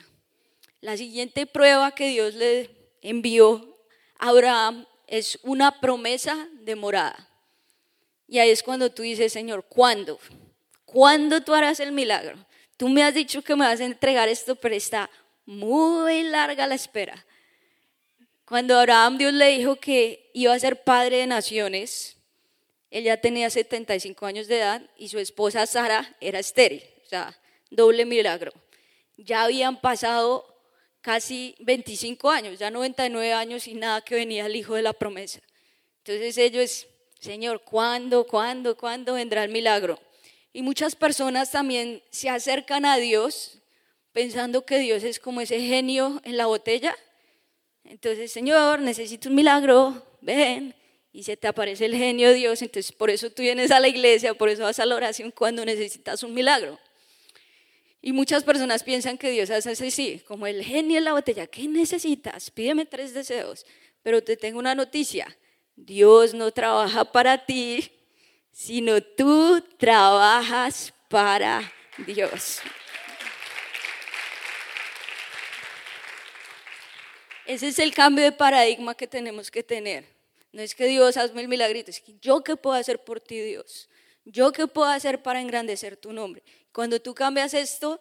La 0.82 0.98
siguiente 0.98 1.46
prueba 1.46 1.96
que 1.96 2.10
Dios 2.10 2.34
le 2.34 2.70
envió 3.02 3.78
a 4.20 4.30
Abraham 4.30 4.86
es 5.08 5.40
una 5.44 5.80
promesa 5.80 6.50
de 6.56 6.76
morada. 6.76 7.31
Y 8.32 8.40
ahí 8.40 8.50
es 8.50 8.64
cuando 8.64 8.90
tú 8.90 9.02
dices, 9.02 9.34
Señor, 9.34 9.66
¿cuándo? 9.68 10.18
¿Cuándo 10.86 11.42
tú 11.42 11.54
harás 11.54 11.82
el 11.82 11.92
milagro? 11.92 12.38
Tú 12.78 12.88
me 12.88 13.04
has 13.04 13.14
dicho 13.14 13.42
que 13.42 13.58
me 13.58 13.66
vas 13.66 13.82
a 13.82 13.84
entregar 13.84 14.30
esto, 14.30 14.56
pero 14.56 14.74
está 14.74 15.10
muy 15.46 16.24
larga 16.24 16.66
la 16.66 16.76
espera. 16.76 17.26
Cuando 18.46 18.80
Abraham 18.80 19.18
Dios 19.18 19.34
le 19.34 19.48
dijo 19.48 19.76
que 19.76 20.30
iba 20.34 20.54
a 20.54 20.60
ser 20.60 20.82
padre 20.82 21.18
de 21.18 21.28
naciones, 21.28 22.16
él 22.90 23.04
ya 23.04 23.18
tenía 23.18 23.50
75 23.50 24.26
años 24.26 24.48
de 24.48 24.60
edad 24.60 24.82
y 24.96 25.10
su 25.10 25.20
esposa 25.20 25.66
Sara 25.66 26.16
era 26.22 26.40
estéril, 26.40 26.86
o 27.06 27.10
sea, 27.10 27.38
doble 27.70 28.06
milagro. 28.06 28.54
Ya 29.18 29.44
habían 29.44 29.82
pasado 29.82 30.46
casi 31.02 31.54
25 31.60 32.30
años, 32.30 32.60
ya 32.60 32.72
99 32.72 33.34
años 33.34 33.68
y 33.68 33.74
nada 33.74 34.00
que 34.00 34.16
venía 34.16 34.46
el 34.46 34.56
hijo 34.56 34.76
de 34.76 34.84
la 34.84 34.94
promesa. 34.94 35.42
Entonces 35.98 36.38
ellos, 36.38 36.88
Señor, 37.22 37.62
¿cuándo, 37.62 38.26
cuándo, 38.26 38.76
cuándo 38.76 39.14
vendrá 39.14 39.44
el 39.44 39.52
milagro? 39.52 40.00
Y 40.54 40.64
muchas 40.64 40.96
personas 40.96 41.52
también 41.52 42.02
se 42.10 42.30
acercan 42.30 42.84
a 42.84 42.98
Dios 42.98 43.60
pensando 44.12 44.66
que 44.66 44.80
Dios 44.80 45.04
es 45.04 45.20
como 45.20 45.40
ese 45.40 45.62
genio 45.62 46.20
en 46.24 46.36
la 46.36 46.48
botella. 46.48 46.98
Entonces, 47.84 48.32
Señor, 48.32 48.80
necesito 48.80 49.30
un 49.30 49.36
milagro, 49.36 50.04
ven. 50.22 50.74
Y 51.14 51.22
se 51.22 51.38
te 51.38 51.48
aparece 51.48 51.86
el 51.86 51.96
genio 51.96 52.34
Dios, 52.34 52.60
entonces 52.64 52.92
por 52.92 53.12
eso 53.12 53.30
tú 53.30 53.44
vienes 53.44 53.70
a 53.70 53.80
la 53.80 53.88
iglesia, 53.88 54.34
por 54.34 54.50
eso 54.50 54.64
vas 54.64 54.80
a 54.80 54.86
la 54.88 54.96
oración 54.96 55.30
cuando 55.30 55.64
necesitas 55.64 56.24
un 56.24 56.34
milagro. 56.34 56.80
Y 58.02 58.14
muchas 58.14 58.44
personas 58.44 58.82
piensan 58.82 59.20
que 59.20 59.30
Dios 59.30 59.52
hace 59.52 59.70
así, 59.70 60.24
como 60.28 60.48
el 60.48 60.64
genio 60.64 60.98
en 60.98 61.04
la 61.04 61.14
botella, 61.14 61.46
¿qué 61.46 61.68
necesitas? 61.68 62.50
Pídeme 62.50 62.88
tres 62.88 63.14
deseos. 63.14 63.64
Pero 64.02 64.24
te 64.24 64.38
tengo 64.38 64.58
una 64.58 64.74
noticia, 64.74 65.38
Dios 65.76 66.34
no 66.34 66.52
trabaja 66.52 67.06
para 67.06 67.46
ti, 67.46 67.92
sino 68.52 69.02
tú 69.02 69.62
trabajas 69.78 70.94
para 71.10 71.72
Dios. 72.06 72.62
Ese 77.46 77.68
es 77.68 77.80
el 77.80 77.94
cambio 77.94 78.24
de 78.24 78.32
paradigma 78.32 78.96
que 78.96 79.08
tenemos 79.08 79.52
que 79.52 79.64
tener. 79.64 80.06
No 80.54 80.62
es 80.62 80.76
que 80.76 80.86
Dios 80.86 81.18
hazme 81.18 81.42
el 81.42 81.48
milagrito, 81.48 81.90
es 81.90 82.00
que 82.00 82.16
yo 82.22 82.44
qué 82.44 82.56
puedo 82.56 82.76
hacer 82.76 83.04
por 83.04 83.20
ti, 83.20 83.40
Dios. 83.40 83.90
Yo 84.26 84.52
qué 84.52 84.68
puedo 84.68 84.90
hacer 84.90 85.22
para 85.24 85.42
engrandecer 85.42 85.98
tu 85.98 86.14
nombre. 86.14 86.44
Cuando 86.72 87.02
tú 87.02 87.14
cambias 87.14 87.54
esto, 87.54 88.00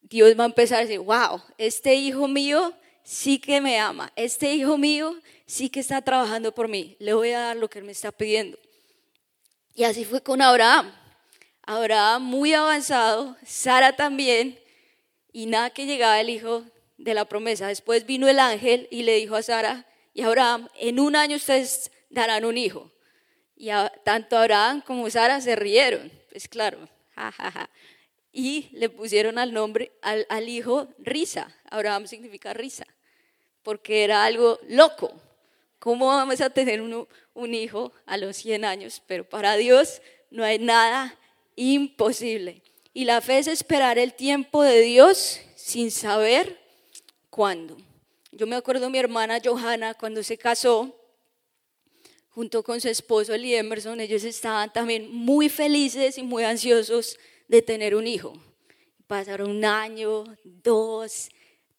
Dios 0.00 0.38
va 0.38 0.44
a 0.44 0.46
empezar 0.46 0.78
a 0.78 0.82
decir, 0.82 1.00
wow, 1.00 1.42
este 1.58 1.94
hijo 1.94 2.28
mío 2.28 2.74
sí 3.04 3.38
que 3.38 3.60
me 3.60 3.78
ama. 3.78 4.12
Este 4.16 4.54
hijo 4.54 4.78
mío 4.78 5.16
sí 5.46 5.68
que 5.68 5.80
está 5.80 6.02
trabajando 6.02 6.54
por 6.54 6.68
mí. 6.68 6.96
Le 6.98 7.14
voy 7.14 7.30
a 7.30 7.40
dar 7.40 7.56
lo 7.56 7.68
que 7.68 7.78
él 7.78 7.84
me 7.84 7.92
está 7.92 8.12
pidiendo. 8.12 8.58
Y 9.74 9.84
así 9.84 10.04
fue 10.04 10.22
con 10.22 10.42
Abraham. 10.42 10.92
Abraham 11.62 12.24
muy 12.24 12.52
avanzado, 12.54 13.36
Sara 13.46 13.94
también, 13.94 14.58
y 15.32 15.46
nada 15.46 15.70
que 15.70 15.86
llegaba 15.86 16.20
el 16.20 16.28
hijo 16.28 16.64
de 16.98 17.14
la 17.14 17.24
promesa. 17.24 17.68
Después 17.68 18.04
vino 18.04 18.28
el 18.28 18.38
ángel 18.38 18.88
y 18.90 19.04
le 19.04 19.16
dijo 19.16 19.36
a 19.36 19.42
Sara 19.42 19.86
y 20.12 20.22
Abraham, 20.22 20.68
en 20.78 21.00
un 21.00 21.16
año 21.16 21.36
ustedes 21.36 21.90
darán 22.10 22.44
un 22.44 22.58
hijo. 22.58 22.90
Y 23.56 23.70
tanto 24.04 24.36
Abraham 24.36 24.82
como 24.84 25.08
Sara 25.08 25.40
se 25.40 25.56
rieron, 25.56 26.10
pues 26.30 26.48
claro, 26.48 26.88
Y 28.32 28.70
le 28.72 28.88
pusieron 28.88 29.38
al 29.38 29.52
nombre 29.52 29.92
al, 30.00 30.48
hijo 30.48 30.88
risa. 30.98 31.54
Abraham 31.70 32.06
significa 32.06 32.54
risa, 32.54 32.86
porque 33.62 34.04
era 34.04 34.24
algo 34.24 34.58
loco. 34.68 35.12
¿Cómo 35.78 36.06
vamos 36.06 36.40
a 36.40 36.50
tener 36.50 36.80
un 36.80 37.54
hijo 37.54 37.92
a 38.06 38.16
los 38.16 38.36
100 38.36 38.64
años? 38.64 39.02
Pero 39.06 39.28
para 39.28 39.56
Dios 39.56 40.00
no 40.30 40.44
hay 40.44 40.58
nada 40.58 41.18
imposible. 41.56 42.62
Y 42.94 43.04
la 43.04 43.20
fe 43.20 43.38
es 43.38 43.46
esperar 43.46 43.98
el 43.98 44.14
tiempo 44.14 44.62
de 44.62 44.80
Dios 44.80 45.40
sin 45.56 45.90
saber 45.90 46.58
cuándo. 47.30 47.76
Yo 48.32 48.46
me 48.46 48.56
acuerdo 48.56 48.90
mi 48.90 48.98
hermana 48.98 49.40
Johanna 49.44 49.94
cuando 49.94 50.22
se 50.22 50.38
casó, 50.38 50.98
junto 52.30 52.62
con 52.62 52.80
su 52.80 52.88
esposo 52.88 53.34
Eli 53.34 53.54
Emerson, 53.54 54.00
ellos 54.00 54.24
estaban 54.24 54.72
también 54.72 55.10
muy 55.10 55.48
felices 55.48 56.16
y 56.16 56.22
muy 56.22 56.44
ansiosos 56.44 57.18
de 57.52 57.60
tener 57.60 57.94
un 57.94 58.06
hijo. 58.06 58.32
Pasaron 59.06 59.50
un 59.50 59.62
año, 59.62 60.24
dos, 60.42 61.28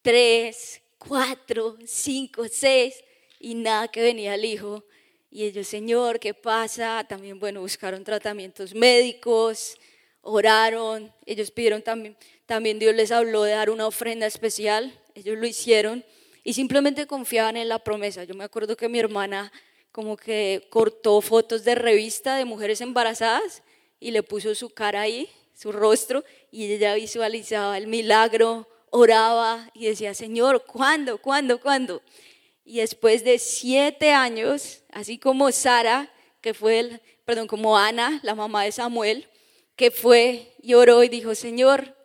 tres, 0.02 0.80
cuatro, 0.98 1.76
cinco, 1.84 2.44
seis, 2.48 3.02
y 3.40 3.56
nada 3.56 3.88
que 3.88 4.00
venía 4.00 4.36
el 4.36 4.44
hijo. 4.44 4.84
Y 5.32 5.42
ellos, 5.42 5.66
Señor, 5.66 6.20
¿qué 6.20 6.32
pasa? 6.32 7.04
También, 7.08 7.40
bueno, 7.40 7.60
buscaron 7.60 8.04
tratamientos 8.04 8.72
médicos, 8.72 9.76
oraron, 10.20 11.12
ellos 11.26 11.50
pidieron 11.50 11.82
también, 11.82 12.16
también 12.46 12.78
Dios 12.78 12.94
les 12.94 13.10
habló 13.10 13.42
de 13.42 13.50
dar 13.50 13.68
una 13.68 13.88
ofrenda 13.88 14.26
especial, 14.26 14.96
ellos 15.16 15.36
lo 15.36 15.44
hicieron 15.44 16.04
y 16.44 16.52
simplemente 16.52 17.08
confiaban 17.08 17.56
en 17.56 17.68
la 17.68 17.80
promesa. 17.80 18.22
Yo 18.22 18.36
me 18.36 18.44
acuerdo 18.44 18.76
que 18.76 18.88
mi 18.88 19.00
hermana 19.00 19.52
como 19.90 20.16
que 20.16 20.68
cortó 20.70 21.20
fotos 21.20 21.64
de 21.64 21.74
revista 21.74 22.36
de 22.36 22.44
mujeres 22.44 22.80
embarazadas 22.80 23.64
y 23.98 24.12
le 24.12 24.22
puso 24.22 24.54
su 24.54 24.70
cara 24.70 25.00
ahí, 25.00 25.28
su 25.54 25.72
rostro, 25.72 26.24
y 26.50 26.72
ella 26.72 26.94
visualizaba 26.94 27.78
el 27.78 27.86
milagro, 27.86 28.68
oraba 28.90 29.70
y 29.74 29.86
decía, 29.86 30.14
Señor, 30.14 30.64
¿cuándo? 30.64 31.18
¿Cuándo? 31.18 31.60
¿Cuándo? 31.60 32.02
Y 32.64 32.78
después 32.78 33.24
de 33.24 33.38
siete 33.38 34.12
años, 34.12 34.82
así 34.90 35.18
como 35.18 35.50
Sara, 35.52 36.12
que 36.40 36.54
fue, 36.54 36.78
el, 36.78 37.00
perdón, 37.24 37.46
como 37.46 37.76
Ana, 37.76 38.20
la 38.22 38.34
mamá 38.34 38.64
de 38.64 38.72
Samuel, 38.72 39.28
que 39.76 39.90
fue 39.90 40.54
y 40.62 40.74
oró 40.74 41.02
y 41.02 41.08
dijo, 41.08 41.34
Señor, 41.34 41.96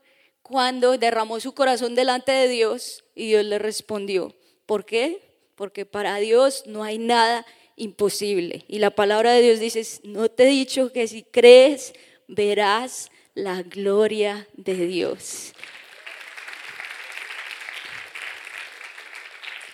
cuando 0.42 0.98
derramó 0.98 1.40
su 1.40 1.54
corazón 1.54 1.94
delante 1.94 2.32
de 2.32 2.48
Dios 2.48 3.04
y 3.14 3.28
Dios 3.28 3.46
le 3.46 3.60
respondió, 3.60 4.36
¿por 4.66 4.86
qué? 4.86 5.22
Porque 5.56 5.86
para 5.86 6.18
Dios 6.18 6.64
no 6.66 6.84
hay 6.84 6.98
nada 6.98 7.46
imposible. 7.76 8.66
Y 8.68 8.80
la 8.80 8.90
palabra 8.90 9.34
de 9.34 9.42
Dios 9.42 9.60
dice, 9.60 9.86
no 10.04 10.30
te 10.30 10.44
he 10.44 10.48
dicho 10.48 10.92
que 10.92 11.08
si 11.08 11.24
crees, 11.24 11.94
verás 12.28 13.12
la 13.44 13.64
gloria 13.64 14.48
de 14.54 14.88
Dios. 14.88 15.54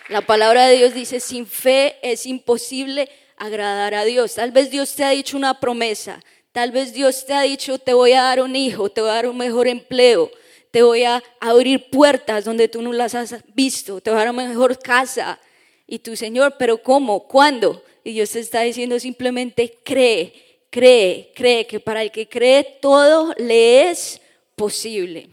La 0.08 0.20
palabra 0.20 0.66
de 0.66 0.76
Dios 0.76 0.94
dice, 0.94 1.18
sin 1.18 1.46
fe 1.46 1.96
es 2.00 2.26
imposible 2.26 3.08
agradar 3.36 3.94
a 3.94 4.04
Dios. 4.04 4.34
Tal 4.34 4.52
vez 4.52 4.70
Dios 4.70 4.94
te 4.94 5.02
ha 5.02 5.10
dicho 5.10 5.36
una 5.36 5.58
promesa, 5.58 6.22
tal 6.52 6.70
vez 6.70 6.92
Dios 6.92 7.26
te 7.26 7.34
ha 7.34 7.42
dicho, 7.42 7.78
te 7.78 7.92
voy 7.92 8.12
a 8.12 8.22
dar 8.22 8.40
un 8.40 8.54
hijo, 8.54 8.88
te 8.88 9.00
voy 9.00 9.10
a 9.10 9.14
dar 9.14 9.28
un 9.28 9.36
mejor 9.36 9.66
empleo, 9.66 10.30
te 10.70 10.84
voy 10.84 11.02
a 11.02 11.22
abrir 11.40 11.90
puertas 11.90 12.44
donde 12.44 12.68
tú 12.68 12.82
no 12.82 12.92
las 12.92 13.16
has 13.16 13.34
visto, 13.54 14.00
te 14.00 14.10
voy 14.10 14.20
a 14.20 14.24
dar 14.24 14.32
una 14.32 14.48
mejor 14.48 14.78
casa. 14.78 15.40
Y 15.88 15.98
tu 15.98 16.14
Señor, 16.14 16.54
pero 16.56 16.82
¿cómo? 16.82 17.26
¿Cuándo? 17.26 17.82
Y 18.04 18.12
Dios 18.12 18.30
te 18.30 18.40
está 18.40 18.60
diciendo 18.60 19.00
simplemente, 19.00 19.78
cree, 19.84 20.45
cree, 20.70 21.32
cree, 21.34 21.66
que 21.66 21.80
para 21.80 22.02
el 22.02 22.10
que 22.10 22.28
cree 22.28 22.78
todo 22.80 23.34
le 23.38 23.90
es 23.90 24.20
posible. 24.54 25.28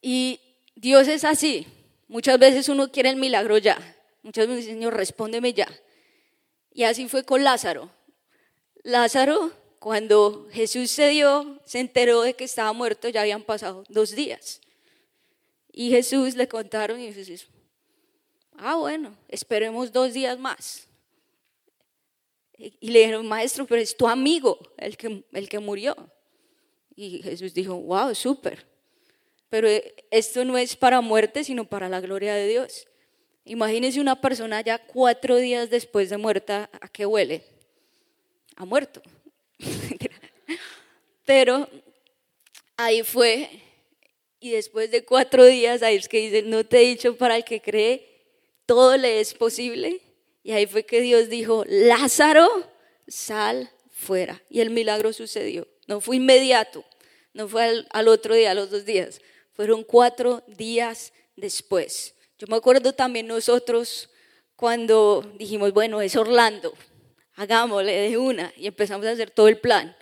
Y 0.00 0.40
Dios 0.74 1.08
es 1.08 1.24
así. 1.24 1.66
Muchas 2.08 2.38
veces 2.38 2.68
uno 2.68 2.90
quiere 2.90 3.10
el 3.10 3.16
milagro 3.16 3.58
ya. 3.58 3.78
Muchas 4.22 4.46
veces, 4.46 4.66
Señor, 4.66 4.94
respóndeme 4.94 5.52
ya. 5.52 5.68
Y 6.72 6.84
así 6.84 7.08
fue 7.08 7.24
con 7.24 7.42
Lázaro. 7.42 7.90
Lázaro, 8.82 9.52
cuando 9.78 10.48
Jesús 10.52 10.90
se 10.90 11.08
dio, 11.08 11.60
se 11.64 11.80
enteró 11.80 12.22
de 12.22 12.34
que 12.34 12.44
estaba 12.44 12.72
muerto, 12.72 13.08
ya 13.08 13.22
habían 13.22 13.42
pasado 13.42 13.84
dos 13.88 14.12
días. 14.12 14.60
Y 15.72 15.90
Jesús 15.90 16.36
le 16.36 16.48
contaron 16.48 17.00
y 17.00 17.12
Jesús, 17.12 17.46
ah, 18.56 18.76
bueno, 18.76 19.16
esperemos 19.28 19.92
dos 19.92 20.12
días 20.12 20.38
más. 20.38 20.85
Y 22.58 22.90
le 22.90 23.00
dijeron, 23.00 23.26
maestro, 23.26 23.66
pero 23.66 23.80
es 23.80 23.96
tu 23.96 24.08
amigo 24.08 24.58
el 24.78 24.96
que, 24.96 25.24
el 25.32 25.48
que 25.48 25.58
murió. 25.58 25.94
Y 26.94 27.22
Jesús 27.22 27.52
dijo, 27.52 27.74
wow, 27.74 28.14
súper. 28.14 28.66
Pero 29.50 29.68
eh, 29.68 29.94
esto 30.10 30.44
no 30.44 30.56
es 30.56 30.76
para 30.76 31.00
muerte, 31.00 31.44
sino 31.44 31.64
para 31.64 31.88
la 31.88 32.00
gloria 32.00 32.34
de 32.34 32.48
Dios. 32.48 32.86
Imagínense 33.44 34.00
una 34.00 34.20
persona 34.20 34.60
ya 34.60 34.78
cuatro 34.78 35.36
días 35.36 35.70
después 35.70 36.10
de 36.10 36.16
muerta, 36.16 36.68
¿a 36.80 36.88
qué 36.88 37.06
huele? 37.06 37.44
Ha 38.56 38.64
muerto. 38.64 39.02
Pero 41.24 41.68
ahí 42.76 43.02
fue, 43.02 43.50
y 44.40 44.50
después 44.50 44.90
de 44.90 45.04
cuatro 45.04 45.44
días, 45.44 45.82
ahí 45.82 45.96
es 45.96 46.08
que 46.08 46.18
dice, 46.18 46.42
no 46.42 46.64
te 46.64 46.78
he 46.78 46.86
dicho 46.86 47.16
para 47.16 47.36
el 47.36 47.44
que 47.44 47.60
cree, 47.60 48.16
todo 48.64 48.96
le 48.96 49.20
es 49.20 49.32
posible. 49.32 50.00
Y 50.46 50.52
ahí 50.52 50.66
fue 50.66 50.84
que 50.84 51.00
Dios 51.00 51.28
dijo, 51.28 51.64
Lázaro, 51.66 52.48
sal 53.08 53.68
fuera. 53.90 54.40
Y 54.48 54.60
el 54.60 54.70
milagro 54.70 55.12
sucedió. 55.12 55.66
No 55.88 56.00
fue 56.00 56.18
inmediato, 56.18 56.84
no 57.32 57.48
fue 57.48 57.84
al, 57.90 58.06
otro 58.06 58.32
día, 58.32 58.52
a 58.52 58.54
los 58.54 58.70
dos 58.70 58.84
días, 58.84 59.20
fueron 59.54 59.82
cuatro 59.82 60.44
días 60.46 61.12
después. 61.34 62.14
Yo 62.38 62.46
me 62.46 62.54
acuerdo 62.54 62.92
también 62.92 63.26
nosotros 63.26 64.08
cuando 64.54 65.28
dijimos, 65.36 65.72
bueno, 65.72 66.00
es 66.00 66.14
Orlando, 66.14 66.74
hagámosle 67.34 68.08
de 68.08 68.16
una 68.16 68.52
y 68.56 68.68
empezamos 68.68 69.04
a 69.04 69.10
hacer 69.10 69.32
todo 69.32 69.48
el 69.48 69.58
plan. 69.58 69.96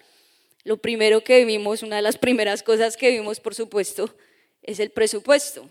Lo 0.62 0.76
primero 0.76 1.24
que 1.24 1.42
vimos, 1.46 1.82
una 1.82 1.96
de 1.96 2.02
las 2.02 2.18
primeras 2.18 2.62
cosas 2.62 2.98
que 2.98 3.08
vimos, 3.10 3.40
por 3.40 3.54
supuesto, 3.54 4.14
es 4.62 4.78
el 4.78 4.90
presupuesto. 4.90 5.66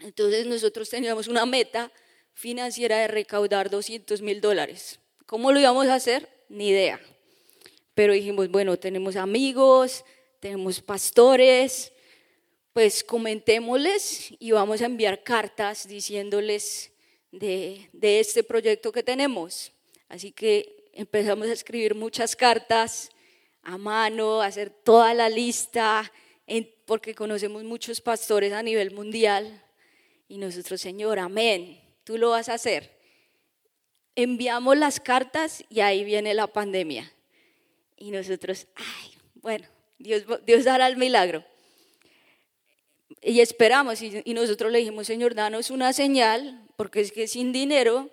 Entonces 0.00 0.46
nosotros 0.46 0.88
teníamos 0.88 1.28
una 1.28 1.44
meta 1.44 1.92
financiera 2.38 2.98
de 2.98 3.08
recaudar 3.08 3.68
200 3.68 4.22
mil 4.22 4.40
dólares. 4.40 5.00
¿Cómo 5.26 5.50
lo 5.50 5.58
íbamos 5.58 5.88
a 5.88 5.96
hacer? 5.96 6.28
Ni 6.48 6.68
idea. 6.68 7.00
Pero 7.94 8.12
dijimos, 8.12 8.48
bueno, 8.48 8.76
tenemos 8.76 9.16
amigos, 9.16 10.04
tenemos 10.38 10.80
pastores, 10.80 11.92
pues 12.72 13.02
comentémosles 13.02 14.32
y 14.38 14.52
vamos 14.52 14.80
a 14.82 14.84
enviar 14.84 15.24
cartas 15.24 15.88
diciéndoles 15.88 16.92
de, 17.32 17.88
este 18.00 18.44
proyecto 18.44 18.92
que 18.92 19.02
tenemos. 19.02 19.72
Así 20.08 20.30
que 20.30 20.90
empezamos 20.92 21.48
a 21.48 21.52
escribir 21.52 21.96
muchas 21.96 22.36
cartas 22.36 23.10
a 23.62 23.76
mano, 23.76 24.42
a 24.42 24.46
hacer 24.46 24.70
toda 24.70 25.12
la 25.12 25.28
lista, 25.28 26.12
porque 26.86 27.16
conocemos 27.16 27.64
muchos 27.64 28.00
pastores 28.00 28.52
a 28.52 28.62
nivel 28.62 28.92
mundial. 28.92 29.60
Y 30.28 30.38
nosotros, 30.38 30.80
Señor, 30.80 31.18
amén, 31.18 31.87
tú 32.08 32.16
lo 32.16 32.30
vas 32.30 32.48
a 32.48 32.54
hacer. 32.54 32.90
Enviamos 34.16 34.78
las 34.78 34.98
cartas 34.98 35.62
y 35.68 35.80
ahí 35.80 36.04
viene 36.04 36.32
la 36.32 36.46
pandemia. 36.46 37.12
Y 37.98 38.12
nosotros, 38.12 38.66
ay, 38.76 39.12
bueno, 39.34 39.66
Dios, 39.98 40.24
Dios 40.46 40.66
hará 40.66 40.86
el 40.86 40.96
milagro 40.96 41.44
y 43.20 43.40
esperamos 43.40 44.00
y, 44.00 44.22
nosotros 44.32 44.72
le 44.72 44.78
dijimos, 44.78 45.06
Señor, 45.06 45.34
danos 45.34 45.70
una 45.70 45.92
señal, 45.92 46.66
porque 46.76 47.02
es 47.02 47.12
que 47.12 47.28
sin 47.28 47.52
dinero, 47.52 48.08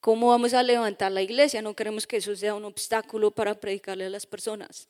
¿cómo 0.00 0.30
vamos 0.30 0.52
a 0.52 0.64
levantar 0.64 1.12
la 1.12 1.22
iglesia? 1.22 1.62
No 1.62 1.76
queremos 1.76 2.08
que 2.08 2.16
eso 2.16 2.34
sea 2.34 2.56
un 2.56 2.64
obstáculo 2.64 3.30
para 3.30 3.54
predicarle 3.54 4.06
a 4.06 4.10
las 4.10 4.26
personas. 4.26 4.88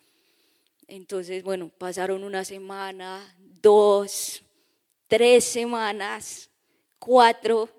Entonces, 0.88 1.42
bueno, 1.42 1.70
pasaron 1.76 2.24
una 2.24 2.46
semana, 2.46 3.36
dos, 3.60 4.42
tres 5.06 5.44
semanas, 5.44 6.48
cuatro, 6.98 7.75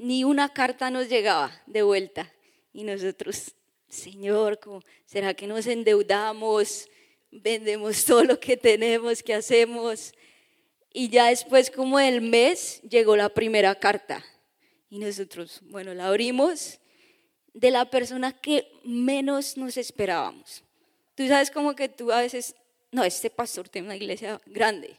ni 0.00 0.24
una 0.24 0.48
carta 0.48 0.90
nos 0.90 1.10
llegaba 1.10 1.52
de 1.66 1.82
vuelta. 1.82 2.32
Y 2.72 2.84
nosotros, 2.84 3.54
Señor, 3.86 4.58
¿será 5.04 5.34
que 5.34 5.46
nos 5.46 5.66
endeudamos? 5.66 6.88
Vendemos 7.30 8.02
todo 8.06 8.24
lo 8.24 8.40
que 8.40 8.56
tenemos, 8.56 9.22
¿qué 9.22 9.34
hacemos? 9.34 10.14
Y 10.90 11.10
ya 11.10 11.26
después 11.26 11.70
como 11.70 11.98
del 11.98 12.22
mes 12.22 12.80
llegó 12.80 13.14
la 13.14 13.28
primera 13.28 13.74
carta. 13.74 14.24
Y 14.88 14.98
nosotros, 14.98 15.60
bueno, 15.64 15.92
la 15.92 16.08
abrimos 16.08 16.80
de 17.52 17.70
la 17.70 17.84
persona 17.90 18.32
que 18.32 18.72
menos 18.82 19.58
nos 19.58 19.76
esperábamos. 19.76 20.64
Tú 21.14 21.28
sabes 21.28 21.50
como 21.50 21.76
que 21.76 21.90
tú 21.90 22.10
a 22.10 22.22
veces, 22.22 22.54
no, 22.90 23.04
este 23.04 23.28
pastor 23.28 23.68
tiene 23.68 23.88
una 23.88 23.96
iglesia 23.96 24.40
grande, 24.46 24.96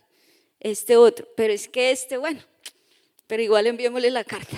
este 0.60 0.96
otro, 0.96 1.28
pero 1.36 1.52
es 1.52 1.68
que 1.68 1.90
este, 1.90 2.18
bueno, 2.18 2.42
pero 3.32 3.44
igual 3.44 3.66
enviémosle 3.66 4.12
la 4.12 4.26
carta. 4.26 4.58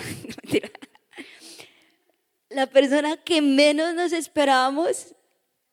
la 2.48 2.66
persona 2.66 3.16
que 3.18 3.40
menos 3.40 3.94
nos 3.94 4.10
esperábamos 4.10 5.14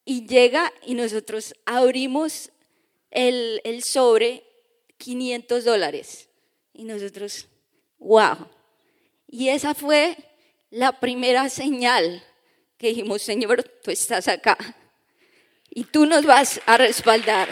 y 0.05 0.27
llega 0.27 0.71
y 0.85 0.93
nosotros 0.93 1.55
abrimos 1.65 2.51
el, 3.09 3.59
el 3.63 3.81
sobre 3.81 4.43
500 4.99 5.65
dólares. 5.65 6.29
Y 6.73 6.83
nosotros, 6.83 7.47
wow. 7.97 8.47
Y 9.27 9.49
esa 9.49 9.73
fue 9.73 10.15
la 10.69 10.99
primera 10.99 11.49
señal 11.49 12.23
que 12.77 12.89
dijimos, 12.89 13.23
Señor, 13.23 13.63
tú 13.83 13.89
estás 13.89 14.27
acá. 14.27 14.59
Y 15.71 15.85
tú 15.85 16.05
nos 16.05 16.23
vas 16.23 16.61
a 16.67 16.77
respaldar. 16.77 17.49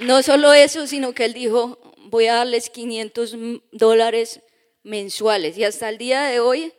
No 0.00 0.22
solo 0.22 0.52
eso, 0.52 0.86
sino 0.86 1.12
que 1.12 1.24
él 1.24 1.34
dijo, 1.34 1.78
voy 2.08 2.26
a 2.26 2.34
darles 2.34 2.70
500 2.70 3.36
dólares 3.72 4.40
mensuales. 4.82 5.58
Y 5.58 5.64
hasta 5.64 5.88
el 5.88 5.98
día 5.98 6.24
de 6.24 6.40
hoy, 6.40 6.72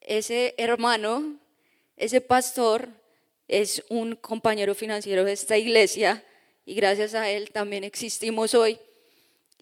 ese 0.00 0.54
hermano, 0.58 1.38
ese 1.96 2.20
pastor, 2.20 2.88
es 3.48 3.82
un 3.88 4.14
compañero 4.14 4.74
financiero 4.74 5.24
de 5.24 5.32
esta 5.32 5.56
iglesia 5.56 6.22
y 6.66 6.74
gracias 6.74 7.14
a 7.14 7.30
él 7.30 7.50
también 7.50 7.82
existimos 7.82 8.54
hoy. 8.54 8.78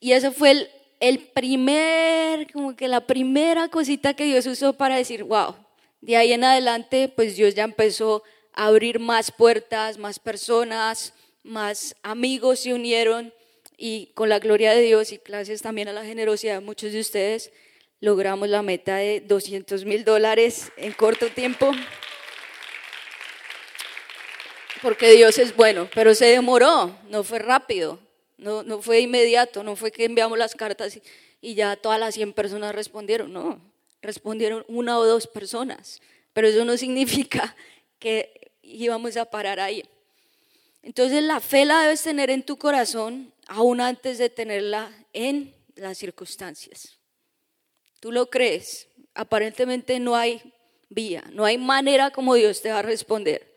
Y 0.01 0.13
eso 0.13 0.33
fue 0.33 0.69
el, 0.99 1.19
primer, 1.21 2.51
como 2.53 2.75
que 2.75 2.89
la 2.89 3.07
primera 3.07 3.69
cosita 3.69 4.15
que 4.15 4.25
Dios 4.25 4.47
usó 4.47 4.73
para 4.73 4.97
decir, 4.97 5.23
wow, 5.23 5.55
de 6.01 6.17
ahí 6.17 6.33
en 6.33 6.43
adelante, 6.43 7.09
pues 7.09 7.37
Dios 7.37 7.55
ya 7.55 7.65
empezó 7.65 8.25
a 8.53 8.67
abrir 8.67 8.99
más 8.99 9.31
puertas, 9.31 9.99
más 9.99 10.19
personas, 10.19 11.15
más 11.47 11.97
amigos 12.03 12.61
se 12.61 12.75
unieron 12.75 13.33
y 13.79 14.07
con 14.15 14.29
la 14.29 14.39
gloria 14.39 14.73
de 14.73 14.83
Dios 14.83 15.13
y 15.13 15.21
gracias 15.25 15.63
también 15.63 15.89
a 15.89 15.93
la 15.93 16.05
generosidad 16.05 16.55
de 16.55 16.61
muchos 16.61 16.93
de 16.93 17.01
ustedes, 17.01 17.53
logramos 18.01 18.49
la 18.49 18.63
meta 18.63 18.97
de 18.97 19.21
200 19.21 19.85
mil 19.85 20.05
dólares 20.05 20.73
en 20.77 20.93
corto 20.93 21.29
tiempo. 21.29 21.73
Porque 24.83 25.11
Dios 25.13 25.39
es 25.39 25.57
bueno, 25.57 25.89
pero 25.95 26.15
se 26.15 26.27
demoró, 26.27 26.97
no 27.09 27.25
fue 27.25 27.39
rápido, 27.39 27.99
no, 28.37 28.63
no 28.63 28.83
fue 28.83 29.01
inmediato, 29.01 29.63
no 29.63 29.75
fue 29.75 29.91
que 29.91 30.05
enviamos 30.05 30.39
las 30.39 30.55
cartas 30.55 30.97
y, 30.97 31.03
y 31.41 31.55
ya 31.55 31.77
todas 31.77 31.99
las 31.99 32.15
100 32.15 32.35
personas 32.35 32.75
respondieron, 32.75 33.33
no, 33.33 33.61
respondieron 34.03 34.65
una 34.69 34.99
o 34.99 35.07
dos 35.07 35.27
personas, 35.27 36.01
pero 36.33 36.49
eso 36.49 36.65
no 36.65 36.77
significa 36.77 37.57
que 37.99 38.53
íbamos 38.63 39.17
a 39.17 39.25
parar 39.25 39.61
ahí. 39.61 39.83
Entonces 40.87 41.21
la 41.21 41.41
fe 41.41 41.65
la 41.65 41.83
debes 41.83 42.03
tener 42.03 42.31
en 42.31 42.45
tu 42.45 42.59
corazón 42.59 43.33
aún 43.49 43.81
antes 43.81 44.19
de 44.19 44.31
tenerla 44.31 44.89
en 45.13 45.53
las 45.75 45.99
circunstancias. 45.99 47.01
Tú 47.99 48.13
lo 48.13 48.31
crees, 48.31 48.87
aparentemente 49.13 49.99
no 49.99 50.15
hay 50.15 50.41
vía, 50.89 51.25
no 51.33 51.45
hay 51.45 51.59
manera 51.59 52.13
como 52.13 52.37
Dios 52.37 52.63
te 52.63 52.71
va 52.71 52.79
a 52.79 52.83
responder, 52.83 53.53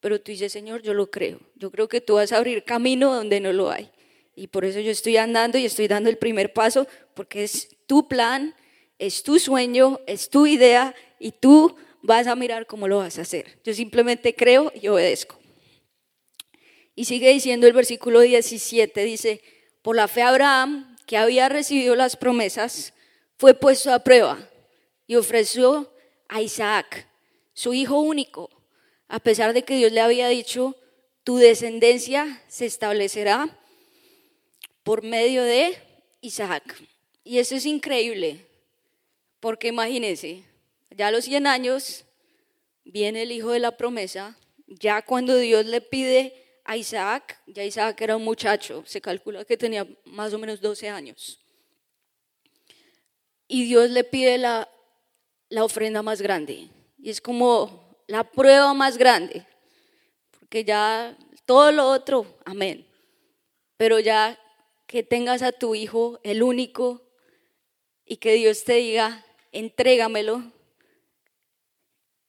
pero 0.00 0.18
tú 0.18 0.32
dices, 0.32 0.50
Señor, 0.50 0.80
yo 0.80 0.94
lo 0.94 1.10
creo, 1.10 1.40
yo 1.56 1.70
creo 1.70 1.88
que 1.88 2.00
tú 2.00 2.14
vas 2.14 2.32
a 2.32 2.38
abrir 2.38 2.64
camino 2.64 3.14
donde 3.14 3.38
no 3.38 3.52
lo 3.52 3.70
hay. 3.70 3.90
Y 4.34 4.46
por 4.46 4.64
eso 4.64 4.80
yo 4.80 4.90
estoy 4.90 5.18
andando 5.18 5.58
y 5.58 5.66
estoy 5.66 5.88
dando 5.88 6.08
el 6.08 6.16
primer 6.16 6.54
paso, 6.54 6.86
porque 7.12 7.44
es 7.44 7.68
tu 7.86 8.08
plan, 8.08 8.54
es 8.98 9.22
tu 9.22 9.38
sueño, 9.38 10.00
es 10.06 10.30
tu 10.30 10.46
idea 10.46 10.94
y 11.18 11.32
tú 11.32 11.76
vas 12.00 12.26
a 12.26 12.34
mirar 12.34 12.64
cómo 12.64 12.88
lo 12.88 12.96
vas 12.96 13.18
a 13.18 13.22
hacer. 13.22 13.58
Yo 13.62 13.74
simplemente 13.74 14.34
creo 14.34 14.72
y 14.74 14.88
obedezco. 14.88 15.41
Y 16.94 17.06
sigue 17.06 17.30
diciendo 17.32 17.66
el 17.66 17.72
versículo 17.72 18.20
17, 18.20 19.04
dice, 19.04 19.40
por 19.82 19.96
la 19.96 20.08
fe 20.08 20.22
Abraham, 20.22 20.96
que 21.06 21.16
había 21.16 21.48
recibido 21.48 21.96
las 21.96 22.16
promesas, 22.16 22.92
fue 23.38 23.54
puesto 23.54 23.92
a 23.92 23.98
prueba 23.98 24.38
y 25.06 25.16
ofreció 25.16 25.92
a 26.28 26.42
Isaac, 26.42 27.06
su 27.54 27.74
hijo 27.74 28.00
único, 28.00 28.50
a 29.08 29.18
pesar 29.20 29.52
de 29.52 29.62
que 29.62 29.76
Dios 29.76 29.92
le 29.92 30.00
había 30.00 30.28
dicho, 30.28 30.76
tu 31.24 31.36
descendencia 31.36 32.42
se 32.48 32.66
establecerá 32.66 33.58
por 34.82 35.02
medio 35.02 35.42
de 35.42 35.76
Isaac. 36.20 36.82
Y 37.24 37.38
eso 37.38 37.54
es 37.54 37.66
increíble, 37.66 38.46
porque 39.40 39.68
imagínense, 39.68 40.44
ya 40.90 41.08
a 41.08 41.10
los 41.10 41.24
100 41.24 41.46
años 41.46 42.04
viene 42.84 43.22
el 43.22 43.32
hijo 43.32 43.50
de 43.50 43.58
la 43.58 43.76
promesa, 43.76 44.36
ya 44.66 45.02
cuando 45.02 45.36
Dios 45.36 45.66
le 45.66 45.80
pide 45.80 46.41
a 46.64 46.76
Isaac, 46.76 47.40
ya 47.46 47.64
Isaac 47.64 48.00
era 48.00 48.16
un 48.16 48.24
muchacho, 48.24 48.84
se 48.86 49.00
calcula 49.00 49.44
que 49.44 49.56
tenía 49.56 49.86
más 50.04 50.32
o 50.32 50.38
menos 50.38 50.60
12 50.60 50.88
años. 50.88 51.40
Y 53.48 53.64
Dios 53.64 53.90
le 53.90 54.04
pide 54.04 54.38
la, 54.38 54.68
la 55.48 55.64
ofrenda 55.64 56.02
más 56.02 56.22
grande. 56.22 56.68
Y 56.98 57.10
es 57.10 57.20
como 57.20 57.98
la 58.06 58.24
prueba 58.24 58.72
más 58.74 58.96
grande, 58.96 59.46
porque 60.38 60.64
ya 60.64 61.16
todo 61.44 61.72
lo 61.72 61.88
otro, 61.88 62.38
amén. 62.44 62.86
Pero 63.76 63.98
ya 63.98 64.38
que 64.86 65.02
tengas 65.02 65.42
a 65.42 65.52
tu 65.52 65.74
hijo, 65.74 66.20
el 66.22 66.42
único, 66.42 67.02
y 68.04 68.16
que 68.16 68.34
Dios 68.34 68.64
te 68.64 68.74
diga, 68.74 69.24
entrégamelo, 69.50 70.42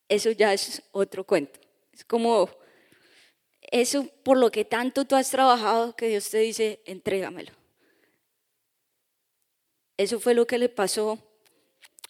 eso 0.07 0.31
ya 0.31 0.53
es 0.53 0.81
otro 0.91 1.23
cuento. 1.25 1.59
Es 1.91 2.03
como 2.03 2.49
eso 3.73 4.07
por 4.21 4.37
lo 4.37 4.51
que 4.51 4.65
tanto 4.65 5.03
tú 5.03 5.15
has 5.15 5.31
trabajado 5.31 5.95
que 5.95 6.07
Dios 6.07 6.29
te 6.29 6.37
dice, 6.37 6.79
entrégamelo. 6.85 7.51
Eso 9.97 10.19
fue 10.19 10.35
lo 10.35 10.45
que 10.45 10.59
le 10.59 10.69
pasó 10.69 11.17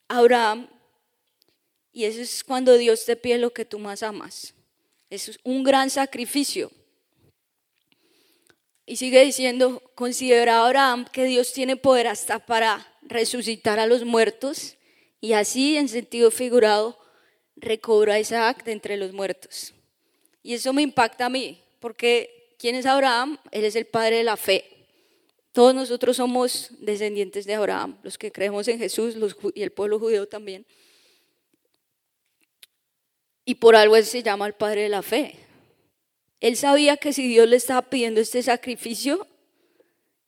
a 0.10 0.18
Abraham 0.18 0.68
y 1.94 2.04
eso 2.04 2.20
es 2.20 2.44
cuando 2.44 2.78
Dios 2.78 3.06
te 3.06 3.16
pide 3.16 3.38
lo 3.38 3.54
que 3.54 3.64
tú 3.64 3.80
más 3.80 4.04
amas. 4.04 4.54
Es 5.10 5.40
un 5.44 5.64
gran 5.64 5.90
sacrificio. 5.90 6.70
Y 8.86 8.98
sigue 8.98 9.24
diciendo, 9.24 9.82
considera 9.96 10.66
Abraham 10.66 11.06
que 11.06 11.24
Dios 11.24 11.54
tiene 11.54 11.78
poder 11.78 12.08
hasta 12.08 12.46
para 12.46 12.94
resucitar 13.04 13.80
a 13.80 13.88
los 13.88 14.04
muertos 14.04 14.76
y 15.22 15.32
así 15.32 15.78
en 15.78 15.88
sentido 15.88 16.30
figurado 16.30 17.00
recobra 17.56 18.16
a 18.16 18.20
Isaac 18.20 18.66
de 18.66 18.74
entre 18.74 18.98
los 18.98 19.14
muertos. 19.14 19.74
Y 20.44 20.54
eso 20.54 20.74
me 20.74 20.82
impacta 20.82 21.26
a 21.26 21.30
mí, 21.30 21.60
porque 21.80 22.54
¿quién 22.60 22.76
es 22.76 22.86
Abraham? 22.86 23.38
Él 23.52 23.64
es 23.64 23.76
el 23.76 23.86
padre 23.86 24.18
de 24.18 24.24
la 24.24 24.38
fe. 24.38 24.66
Todos 25.54 25.74
nosotros 25.74 26.18
somos 26.18 26.70
descendientes 26.80 27.46
de 27.46 27.56
Abraham, 27.56 27.98
los 28.04 28.18
que 28.18 28.32
creemos 28.32 28.68
en 28.68 28.78
Jesús 28.78 29.16
y 29.56 29.62
el 29.62 29.72
pueblo 29.72 30.00
judío 30.00 30.28
también. 30.28 30.66
Y 33.46 33.56
por 33.56 33.76
algo 33.76 33.96
él 33.96 34.06
se 34.06 34.24
llama 34.24 34.48
el 34.48 34.54
padre 34.54 34.82
de 34.82 34.90
la 34.90 35.02
fe. 35.02 35.36
Él 36.40 36.58
sabía 36.58 36.98
que 36.98 37.14
si 37.14 37.28
Dios 37.28 37.48
le 37.48 37.56
estaba 37.56 37.84
pidiendo 37.84 38.20
este 38.20 38.44
sacrificio, 38.44 39.28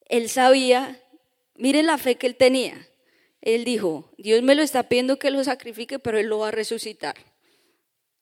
él 0.07 0.29
sabía, 0.29 1.01
mire 1.55 1.83
la 1.83 1.97
fe 1.97 2.15
que 2.15 2.27
él 2.27 2.35
tenía. 2.35 2.87
Él 3.41 3.65
dijo, 3.65 4.11
Dios 4.17 4.41
me 4.43 4.55
lo 4.55 4.61
está 4.61 4.83
pidiendo 4.87 5.19
que 5.19 5.31
lo 5.31 5.43
sacrifique, 5.43 5.99
pero 5.99 6.17
él 6.17 6.27
lo 6.27 6.39
va 6.39 6.49
a 6.49 6.51
resucitar. 6.51 7.15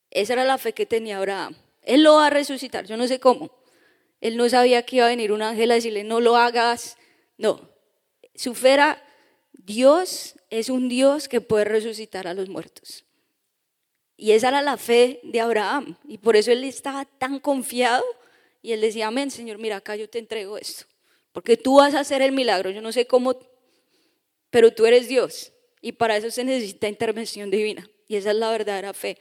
Esa 0.09 0.33
era 0.33 0.43
la 0.43 0.57
fe 0.57 0.73
que 0.73 0.85
tenía 0.85 1.17
Abraham. 1.17 1.55
Él 1.83 2.03
lo 2.03 2.15
va 2.15 2.27
a 2.27 2.29
resucitar, 2.29 2.85
yo 2.85 2.97
no 2.97 3.07
sé 3.07 3.19
cómo. 3.19 3.51
Él 4.21 4.37
no 4.37 4.47
sabía 4.47 4.83
que 4.83 4.97
iba 4.97 5.05
a 5.05 5.09
venir 5.09 5.31
un 5.31 5.41
ángel 5.41 5.71
a 5.71 5.75
decirle, 5.75 6.03
no 6.03 6.21
lo 6.21 6.37
hagas. 6.37 6.97
No, 7.37 7.69
su 8.35 8.55
fe 8.55 8.71
era, 8.71 9.03
Dios 9.51 10.35
es 10.49 10.69
un 10.69 10.87
Dios 10.87 11.27
que 11.27 11.41
puede 11.41 11.65
resucitar 11.65 12.27
a 12.27 12.33
los 12.33 12.47
muertos. 12.47 13.03
Y 14.15 14.31
esa 14.31 14.49
era 14.49 14.61
la 14.61 14.77
fe 14.77 15.19
de 15.23 15.41
Abraham. 15.41 15.97
Y 16.07 16.19
por 16.19 16.35
eso 16.35 16.51
él 16.51 16.63
estaba 16.63 17.05
tan 17.05 17.39
confiado. 17.39 18.03
Y 18.61 18.71
él 18.71 18.81
decía, 18.81 19.07
amén, 19.07 19.31
Señor, 19.31 19.57
mira, 19.57 19.77
acá 19.77 19.95
yo 19.95 20.09
te 20.09 20.19
entrego 20.19 20.57
esto. 20.57 20.85
Porque 21.31 21.57
tú 21.57 21.77
vas 21.77 21.95
a 21.95 21.99
hacer 21.99 22.21
el 22.21 22.31
milagro. 22.31 22.69
Yo 22.69 22.81
no 22.81 22.91
sé 22.91 23.07
cómo, 23.07 23.35
pero 24.49 24.71
tú 24.71 24.85
eres 24.85 25.07
Dios. 25.07 25.51
Y 25.81 25.93
para 25.93 26.15
eso 26.15 26.31
se 26.31 26.43
necesita 26.43 26.87
intervención 26.87 27.51
divina. 27.51 27.89
Y 28.07 28.15
esa 28.15 28.31
es 28.31 28.37
la 28.37 28.51
verdadera 28.51 28.93
fe. 28.93 29.17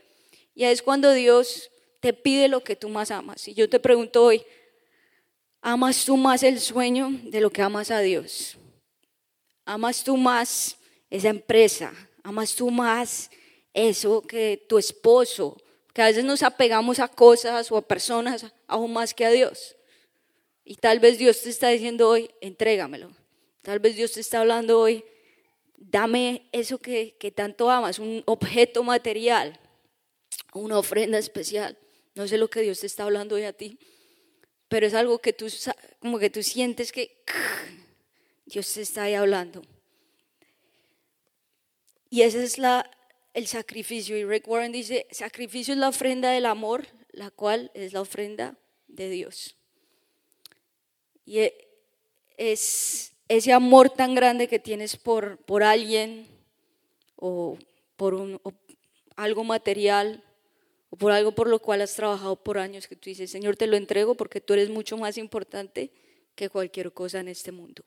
Y 0.55 0.64
es 0.64 0.83
cuando 0.83 1.12
Dios 1.12 1.70
te 2.03 2.12
pide 2.12 2.49
lo 2.49 2.65
que 2.65 2.75
tú 2.75 2.88
más 2.88 3.12
amas. 3.12 3.47
Y 3.47 3.55
yo 3.55 3.71
te 3.71 3.79
pregunto 3.79 4.25
hoy, 4.25 4.43
¿amas 5.61 6.05
tú 6.05 6.17
más 6.17 6.43
el 6.43 6.59
sueño 6.59 7.11
de 7.23 7.41
lo 7.41 7.49
que 7.49 7.62
amas 7.62 7.93
a 7.93 8.01
Dios? 8.01 8.59
¿Amas 9.65 10.03
tú 10.03 10.17
más 10.17 10.77
esa 11.09 11.29
empresa? 11.29 11.95
¿Amas 12.25 12.57
tú 12.57 12.73
más 12.73 13.31
eso 13.73 14.21
que 14.21 14.67
tu 14.69 14.79
esposo? 14.79 15.57
Que 15.95 16.03
a 16.03 16.07
veces 16.07 16.25
nos 16.25 16.43
apegamos 16.43 16.99
a 16.99 17.07
cosas 17.07 17.71
o 17.71 17.77
a 17.77 17.87
personas 17.87 18.47
aún 18.67 18.93
más 18.93 19.15
que 19.15 19.25
a 19.25 19.31
Dios. 19.31 19.77
Y 20.65 20.75
tal 20.75 20.99
vez 20.99 21.19
Dios 21.19 21.41
te 21.41 21.51
está 21.51 21.69
diciendo 21.69 22.09
hoy, 22.09 22.29
entrégamelo. 22.41 23.12
Tal 23.61 23.79
vez 23.79 23.95
Dios 23.95 24.11
te 24.11 24.21
está 24.21 24.41
hablando 24.41 24.81
hoy, 24.81 25.05
dame 25.77 26.49
eso 26.51 26.79
que, 26.79 27.15
que 27.21 27.31
tanto 27.31 27.71
amas, 27.71 28.01
un 28.01 28.25
objeto 28.27 28.83
material, 28.83 29.61
una 30.53 30.79
ofrenda 30.79 31.17
especial. 31.17 31.79
No 32.14 32.29
sé 32.29 32.38
lo 32.38 32.48
que 32.48 32.61
Dios 32.61 32.81
te 32.81 32.87
está 32.87 33.05
hablando 33.05 33.37
hoy 33.37 33.44
a 33.44 33.53
ti, 33.53 33.79
pero 34.68 34.87
es 34.87 34.94
algo 34.94 35.18
que 35.18 35.33
tú, 35.33 35.46
como 36.01 36.18
que 36.18 36.31
tú 36.31 36.42
sientes 36.42 36.92
que 36.92 37.22
Dios 38.46 38.72
te 38.72 38.83
está 38.83 39.05
ahí 39.05 39.14
hablando. 39.14 39.62
Y 42.11 42.22
ese 42.22 42.44
es 42.44 42.59
la, 42.59 42.90
el 43.33 43.46
sacrificio. 43.46 44.16
Y 44.18 44.25
Rick 44.25 44.46
Warren 44.46 44.72
dice, 44.72 45.07
sacrificio 45.11 45.72
es 45.72 45.79
la 45.79 45.88
ofrenda 45.88 46.31
del 46.31 46.46
amor, 46.46 46.87
la 47.11 47.31
cual 47.31 47.70
es 47.75 47.92
la 47.92 48.03
ofrenda 48.03 48.59
de 48.88 49.09
Dios. 49.09 49.57
Y 51.25 51.38
e, 51.38 51.68
es 52.37 53.12
ese 53.29 53.53
amor 53.53 53.88
tan 53.90 54.14
grande 54.14 54.48
que 54.48 54.59
tienes 54.59 54.96
por, 54.96 55.38
por 55.38 55.62
alguien 55.62 56.27
o 57.16 57.57
por 57.96 58.14
un, 58.14 58.40
algo 59.16 59.44
material 59.44 60.22
o 60.92 60.96
por 60.96 61.11
algo 61.11 61.33
por 61.33 61.48
lo 61.48 61.59
cual 61.59 61.81
has 61.81 61.94
trabajado 61.94 62.37
por 62.37 62.59
años, 62.59 62.87
que 62.87 62.96
tú 62.96 63.09
dices, 63.09 63.31
Señor, 63.31 63.57
te 63.57 63.66
lo 63.66 63.78
entrego 63.78 64.14
porque 64.14 64.42
tú 64.42 64.52
eres 64.52 64.68
mucho 64.68 64.98
más 64.98 65.16
importante 65.16 65.90
que 66.35 66.50
cualquier 66.50 66.92
cosa 66.92 67.20
en 67.20 67.28
este 67.28 67.50
mundo. 67.50 67.83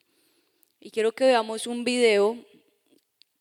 Y 0.79 0.89
quiero 0.89 1.11
que 1.11 1.25
veamos 1.25 1.67
un 1.67 1.83
video 1.83 2.35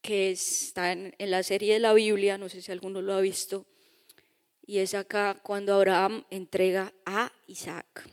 que 0.03 0.33
está 0.33 0.93
en, 0.93 1.15
la 1.19 1.43
serie 1.43 1.73
de 1.73 1.81
la 1.81 1.95
Biblia, 1.95 2.37
no 2.37 2.51
sé 2.51 2.61
si 2.61 2.73
alguno 2.73 3.01
lo 3.01 3.15
ha 3.15 3.23
visto, 3.23 3.65
y 4.67 4.81
es 4.81 4.93
acá 4.93 5.41
cuando 5.43 5.73
Abraham 5.73 6.27
entrega 6.29 6.93
a 7.07 7.33
Isaac. 7.47 8.07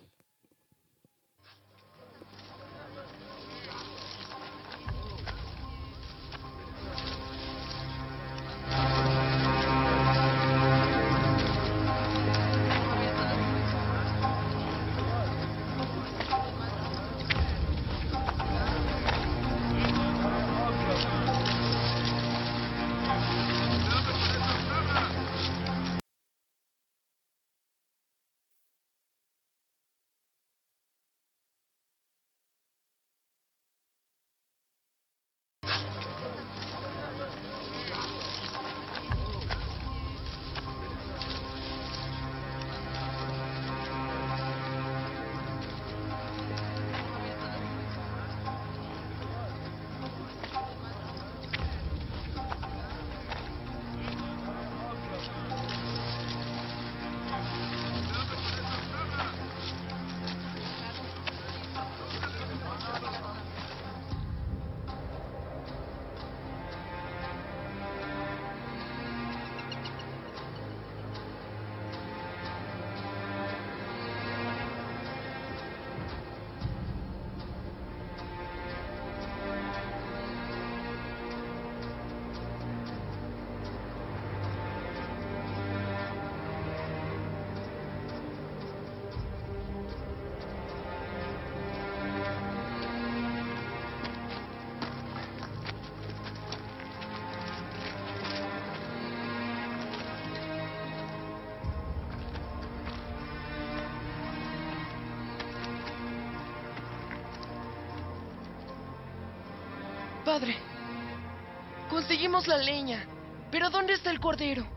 Conseguimos 112.12 112.46
la 112.46 112.58
leña, 112.58 113.06
pero 113.50 113.70
¿dónde 113.70 113.94
está 113.94 114.12
el 114.12 114.20
cordero? 114.20 114.68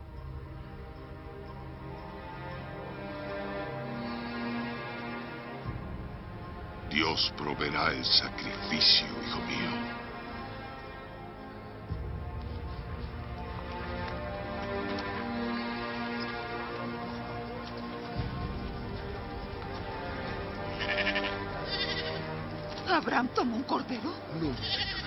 Dios 6.89 7.33
proveerá 7.35 7.91
el 7.91 8.05
sacrificio, 8.05 9.05
hijo 9.27 9.39
mío. 9.41 9.69
¿Abraham 22.87 23.27
tomó 23.35 23.57
un 23.57 23.63
cordero? 23.63 24.13
No. 24.39 25.04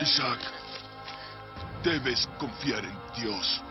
Isaac, 0.00 0.40
debes 1.84 2.28
confiar 2.38 2.84
en 2.84 2.98
Dios. 3.14 3.62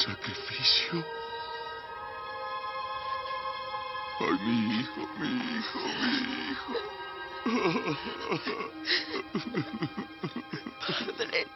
Sacrificio? 0.00 1.04
Ay, 4.20 4.36
mi 4.44 4.80
hijo, 4.80 5.02
mi 5.18 5.28
hijo, 5.28 5.78
mi 6.00 6.12
hijo. 6.50 6.74
Padre. 10.86 11.46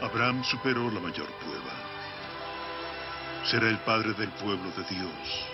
Abraham 0.00 0.42
superó 0.42 0.90
la 0.90 1.00
mayor 1.00 1.26
prueba. 1.40 1.72
Será 3.44 3.68
el 3.68 3.78
padre 3.80 4.14
del 4.14 4.30
pueblo 4.30 4.70
de 4.70 4.84
Dios. 4.84 5.46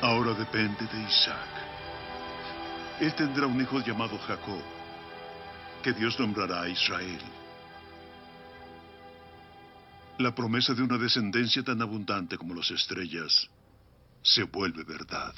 Ahora 0.00 0.32
depende 0.34 0.86
de 0.86 1.02
Isaac. 1.02 1.48
Él 3.00 3.12
tendrá 3.14 3.46
un 3.48 3.60
hijo 3.60 3.80
llamado 3.80 4.16
Jacob, 4.18 4.62
que 5.82 5.92
Dios 5.92 6.18
nombrará 6.18 6.62
a 6.62 6.68
Israel. 6.68 7.20
La 10.18 10.34
promesa 10.34 10.74
de 10.74 10.82
una 10.82 10.98
descendencia 10.98 11.62
tan 11.62 11.80
abundante 11.80 12.36
como 12.36 12.54
las 12.54 12.70
estrellas 12.70 13.48
se 14.22 14.42
vuelve 14.42 14.82
verdad. 14.84 15.34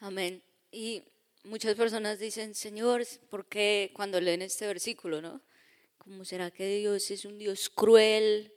Amén. 0.00 0.42
Y 0.70 1.02
muchas 1.44 1.74
personas 1.74 2.18
dicen, 2.18 2.54
Señor, 2.54 3.02
¿por 3.28 3.46
qué 3.46 3.90
cuando 3.92 4.20
leen 4.20 4.42
este 4.42 4.66
versículo, 4.66 5.20
no? 5.20 5.42
¿Cómo 5.98 6.24
será 6.24 6.50
que 6.50 6.78
Dios 6.78 7.10
es 7.10 7.24
un 7.24 7.38
Dios 7.38 7.68
cruel? 7.68 8.52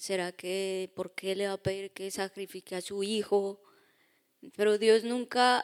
¿Será 0.00 0.32
que 0.32 0.90
por 0.96 1.14
qué 1.14 1.36
le 1.36 1.46
va 1.46 1.52
a 1.52 1.62
pedir 1.62 1.90
que 1.90 2.10
sacrifique 2.10 2.74
a 2.74 2.80
su 2.80 3.02
hijo? 3.02 3.60
Pero 4.56 4.78
Dios 4.78 5.04
nunca 5.04 5.62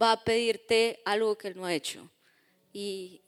va 0.00 0.12
a 0.12 0.22
pedirte 0.22 1.02
algo 1.04 1.36
que 1.36 1.48
Él 1.48 1.56
no 1.56 1.64
ha 1.66 1.74
hecho. 1.74 2.08
Y 2.72 3.22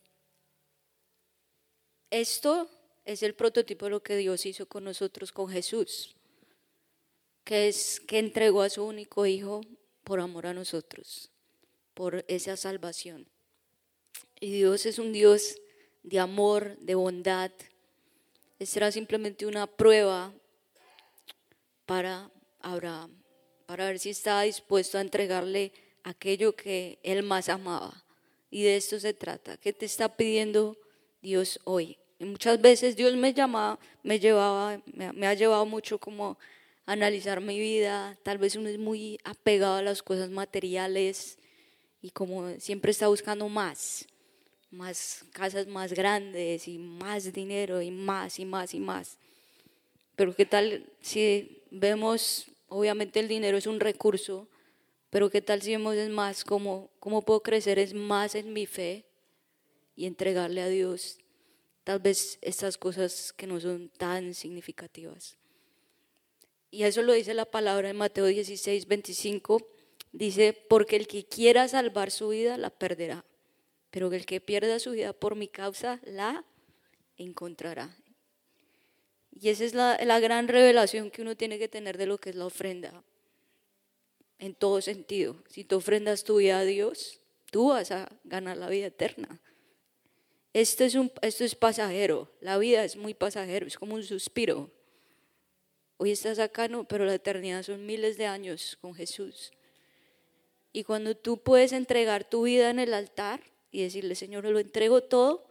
esto 2.09 2.71
es 3.05 3.25
el 3.25 3.35
prototipo 3.35 3.87
de 3.87 3.91
lo 3.91 4.03
que 4.05 4.17
Dios 4.17 4.47
hizo 4.47 4.67
con 4.67 4.85
nosotros, 4.85 5.33
con 5.33 5.49
Jesús, 5.49 6.15
que 7.43 7.67
es 7.67 7.99
que 7.99 8.21
entregó 8.21 8.63
a 8.63 8.71
su 8.71 8.85
único 8.85 9.27
hijo 9.27 9.61
por 10.05 10.21
amor 10.21 10.47
a 10.47 10.55
nosotros, 10.55 11.33
por 11.95 12.25
esa 12.29 12.57
salvación. 12.57 13.29
Y 14.39 14.53
Dios 14.53 14.87
es 14.87 15.01
un 15.01 15.13
Dios 15.13 15.57
de 16.05 16.21
amor, 16.21 16.79
de 16.79 16.95
bondad. 16.95 17.51
Esta 18.59 18.79
era 18.79 18.93
simplemente 18.93 19.47
una 19.47 19.67
prueba 19.67 20.33
para 21.85 22.31
Abraham, 22.61 23.11
para 23.67 23.87
ver 23.87 23.99
si 23.99 24.11
estaba 24.11 24.43
dispuesto 24.43 24.97
a 24.97 25.03
entregarle 25.03 25.73
aquello 26.03 26.57
que 26.57 26.99
él 27.03 27.23
más 27.23 27.49
amaba. 27.49 28.05
Y 28.51 28.63
de 28.63 28.77
esto 28.77 28.99
se 28.99 29.13
trata. 29.13 29.57
¿Qué 29.57 29.73
te 29.73 29.85
está 29.85 30.17
pidiendo 30.17 30.77
Dios 31.21 31.61
hoy? 31.65 31.99
Y 32.19 32.25
muchas 32.25 32.61
veces 32.61 32.97
Dios 32.97 33.15
me 33.15 33.35
llamaba, 33.35 33.79
me 34.03 34.19
llevaba, 34.19 34.81
me, 34.87 35.13
me 35.13 35.27
ha 35.27 35.35
llevado 35.35 35.67
mucho 35.67 35.99
como 35.99 36.39
a 36.87 36.93
analizar 36.93 37.41
mi 37.43 37.59
vida. 37.59 38.17
Tal 38.23 38.39
vez 38.39 38.57
uno 38.57 38.71
es 38.71 38.79
muy 38.79 39.19
apegado 39.25 39.77
a 39.77 39.83
las 39.83 40.03
cosas 40.03 40.31
materiales 40.31 41.39
y 42.01 42.11
como 42.11 42.49
siempre 42.59 42.93
está 42.93 43.09
buscando 43.09 43.49
más, 43.49 44.07
más 44.77 45.25
casas 45.33 45.67
más 45.67 45.93
grandes 45.93 46.69
y 46.69 46.79
más 46.79 47.33
dinero 47.33 47.83
y 47.83 47.91
más 47.91 48.39
y 48.39 48.45
más 48.45 48.75
y 48.75 48.81
más. 48.81 49.19
Pero 50.15 50.35
qué 50.35 50.47
tal 50.47 50.87
si 51.01 51.63
vemos, 51.71 52.47
obviamente 52.69 53.21
el 53.21 53.29
dinero 53.29 53.59
es 53.59 53.67
un 53.67 53.81
recurso, 53.81 54.49
pero 55.11 55.31
qué 55.31 55.43
tal 55.43 55.63
si 55.63 55.73
vemos 55.73 55.97
es 55.97 56.11
más 56.11 56.45
cómo, 56.45 56.91
cómo 57.01 57.23
puedo 57.23 57.43
crecer 57.43 57.79
es 57.79 57.95
más 57.95 58.35
en 58.35 58.53
mi 58.53 58.67
fe 58.67 59.05
y 59.95 60.07
entregarle 60.07 60.63
a 60.63 60.69
Dios 60.69 61.19
tal 61.85 62.01
vez 62.01 62.39
estas 62.43 62.77
cosas 62.77 63.33
que 63.33 63.47
no 63.47 63.61
son 63.61 63.89
tan 63.91 64.35
significativas. 64.35 65.37
Y 66.71 66.83
eso 66.83 67.01
lo 67.03 67.13
dice 67.13 67.33
la 67.33 67.45
palabra 67.45 67.89
en 67.89 67.97
Mateo 67.97 68.27
16, 68.27 68.89
25. 68.89 69.67
Dice, 70.13 70.53
porque 70.69 70.97
el 70.97 71.07
que 71.07 71.25
quiera 71.25 71.69
salvar 71.69 72.11
su 72.11 72.29
vida 72.29 72.59
la 72.59 72.71
perderá, 72.71 73.25
pero 73.91 74.13
el 74.13 74.27
que 74.27 74.41
pierda 74.41 74.79
su 74.79 74.93
vida 74.93 75.13
por 75.13 75.37
mi 75.37 75.49
causa 75.49 76.01
la 76.05 76.45
encontrará. 77.17 77.97
Y 79.31 79.51
esa 79.51 79.65
es 79.65 79.75
la, 79.75 79.99
la 80.05 80.21
gran 80.21 80.49
revelación 80.49 81.11
que 81.11 81.23
uno 81.23 81.37
tiene 81.37 81.59
que 81.59 81.69
tener 81.69 81.99
de 81.99 82.07
lo 82.07 82.19
que 82.19 82.31
es 82.31 82.37
la 82.37 82.47
ofrenda. 82.47 83.05
En 84.39 84.55
todo 84.55 84.81
sentido. 84.81 85.43
Si 85.49 85.65
tú 85.65 85.77
ofrendas 85.77 86.25
tu 86.25 86.37
vida 86.37 86.59
a 86.59 86.65
Dios, 86.65 87.21
tú 87.51 87.69
vas 87.69 87.91
a 87.91 88.11
ganar 88.25 88.57
la 88.57 88.69
vida 88.69 88.87
eterna. 88.87 89.41
Esto 90.53 90.85
es, 90.85 90.95
un, 90.95 91.13
esto 91.21 91.45
es 91.45 91.55
pasajero, 91.55 92.33
la 92.41 92.57
vida 92.57 92.83
es 92.83 92.97
muy 92.97 93.13
pasajero, 93.13 93.67
es 93.67 93.77
como 93.77 93.95
un 93.95 94.03
suspiro. 94.03 94.71
Hoy 95.99 96.13
estás 96.13 96.39
acá, 96.39 96.67
no, 96.69 96.89
pero 96.89 97.05
la 97.05 97.15
eternidad 97.15 97.63
son 97.63 97.85
miles 97.85 98.17
de 98.17 98.25
años 98.25 98.79
con 98.81 98.95
Jesús. 98.95 99.53
Y 100.73 100.85
cuando 100.85 101.15
tú 101.15 101.43
puedes 101.43 101.73
entregar 101.73 102.29
tu 102.29 102.45
vida 102.45 102.71
en 102.71 102.79
el 102.79 102.95
altar 102.95 103.43
y 103.77 103.83
decirle, 103.83 104.15
Señor, 104.15 104.47
lo 104.47 104.59
entrego 104.59 105.03
todo, 105.03 105.45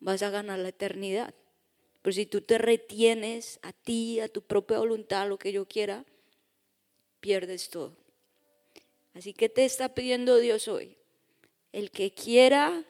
vas 0.00 0.24
a 0.24 0.30
ganar 0.30 0.58
la 0.58 0.70
eternidad. 0.70 1.32
Pero 2.02 2.12
si 2.12 2.26
tú 2.26 2.40
te 2.40 2.58
retienes 2.58 3.60
a 3.62 3.72
ti, 3.72 4.18
a 4.18 4.26
tu 4.26 4.42
propia 4.42 4.80
voluntad, 4.80 5.28
lo 5.28 5.38
que 5.38 5.52
yo 5.52 5.68
quiera, 5.68 6.04
pierdes 7.20 7.70
todo. 7.70 7.96
Así 9.14 9.34
que 9.34 9.48
te 9.48 9.64
está 9.64 9.94
pidiendo 9.94 10.38
Dios 10.38 10.66
hoy. 10.66 10.96
El 11.70 11.92
que 11.92 12.12
quiera 12.12 12.84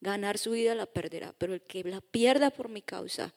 ganar 0.00 0.38
su 0.38 0.52
vida 0.52 0.76
la 0.76 0.86
perderá, 0.86 1.34
pero 1.36 1.54
el 1.54 1.62
que 1.62 1.82
la 1.82 2.00
pierda 2.00 2.50
por 2.50 2.68
mi 2.68 2.82
causa 2.82 3.34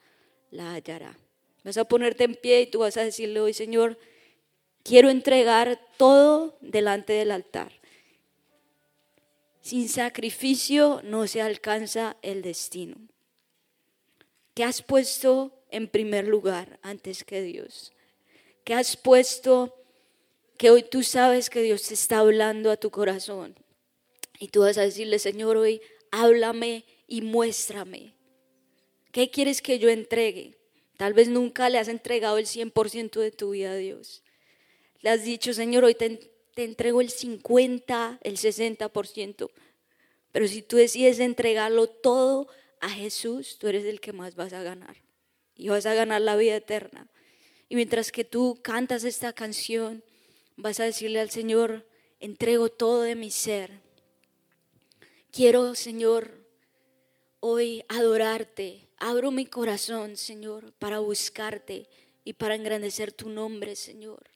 la 0.52 0.74
hallará. 0.76 1.18
Vas 1.64 1.78
a 1.78 1.86
ponerte 1.86 2.26
en 2.26 2.36
pie 2.36 2.62
y 2.62 2.68
tú 2.68 2.78
vas 2.78 2.96
a 2.98 3.04
decirle 3.04 3.42
hoy, 3.42 3.54
Señor, 3.54 3.98
quiero 4.84 5.10
entregar 5.10 5.82
todo 5.98 6.60
delante 6.62 7.14
del 7.14 7.32
altar. 7.32 7.79
Sin 9.70 9.88
sacrificio 9.88 11.00
no 11.04 11.28
se 11.28 11.44
alcanza 11.44 12.18
el 12.24 12.42
destino. 12.42 12.96
¿Qué 14.56 14.64
has 14.64 14.82
puesto 14.82 15.62
en 15.70 15.88
primer 15.88 16.28
lugar 16.28 16.80
antes 16.82 17.24
que 17.24 17.44
Dios? 17.44 17.94
¿Qué 18.64 18.74
has 18.74 18.98
puesto 18.98 19.76
que 20.58 20.72
hoy 20.72 20.82
tú 20.82 21.04
sabes 21.04 21.52
que 21.52 21.62
Dios 21.62 21.84
te 21.84 21.94
está 21.94 22.18
hablando 22.18 22.72
a 22.72 22.78
tu 22.78 22.90
corazón? 22.90 23.56
Y 24.40 24.48
tú 24.48 24.62
vas 24.62 24.80
a 24.80 24.82
decirle, 24.82 25.20
Señor, 25.20 25.56
hoy 25.56 25.82
háblame 26.10 26.84
y 27.06 27.22
muéstrame. 27.22 28.16
¿Qué 29.12 29.30
quieres 29.30 29.62
que 29.62 29.78
yo 29.78 29.90
entregue? 29.90 30.58
Tal 30.98 31.14
vez 31.14 31.28
nunca 31.28 31.70
le 31.70 31.78
has 31.78 31.90
entregado 31.90 32.40
el 32.40 32.48
100% 32.48 33.20
de 33.20 33.30
tu 33.30 33.52
vida 33.52 33.74
a 33.74 33.76
Dios. 33.76 34.24
Le 35.02 35.12
has 35.12 35.24
dicho, 35.24 35.54
Señor, 35.54 35.84
hoy 35.84 35.94
te, 35.94 36.29
te 36.60 36.66
entrego 36.66 37.00
el 37.00 37.10
50, 37.10 38.20
el 38.22 38.36
60%. 38.36 39.50
Pero 40.34 40.46
si 40.46 40.62
tú 40.62 40.76
decides 40.76 41.22
entregarlo 41.22 41.88
todo 41.88 42.50
a 42.82 42.90
Jesús, 42.90 43.58
tú 43.58 43.70
eres 43.70 43.86
el 43.86 44.02
que 44.02 44.12
más 44.12 44.36
vas 44.36 44.52
a 44.52 44.62
ganar. 44.62 44.98
Y 45.56 45.70
vas 45.70 45.86
a 45.86 45.94
ganar 45.94 46.20
la 46.20 46.36
vida 46.36 46.58
eterna. 46.58 47.08
Y 47.70 47.76
mientras 47.76 48.12
que 48.12 48.26
tú 48.26 48.60
cantas 48.62 49.06
esta 49.06 49.32
canción, 49.32 50.04
vas 50.58 50.82
a 50.82 50.84
decirle 50.84 51.22
al 51.22 51.30
Señor, 51.30 51.88
entrego 52.20 52.68
todo 52.68 53.04
de 53.04 53.16
mi 53.16 53.32
ser. 53.32 53.80
quiero, 55.32 55.76
Señor, 55.76 56.46
hoy 57.40 57.86
adorarte. 57.88 58.90
Abro 58.98 59.32
mi 59.32 59.46
corazón, 59.46 60.18
Señor, 60.18 60.74
para 60.74 61.00
buscarte 61.00 61.88
y 62.26 62.34
para 62.34 62.56
engrandecer 62.56 63.14
tu 63.14 63.30
nombre, 63.30 63.78
Señor. 63.78 64.29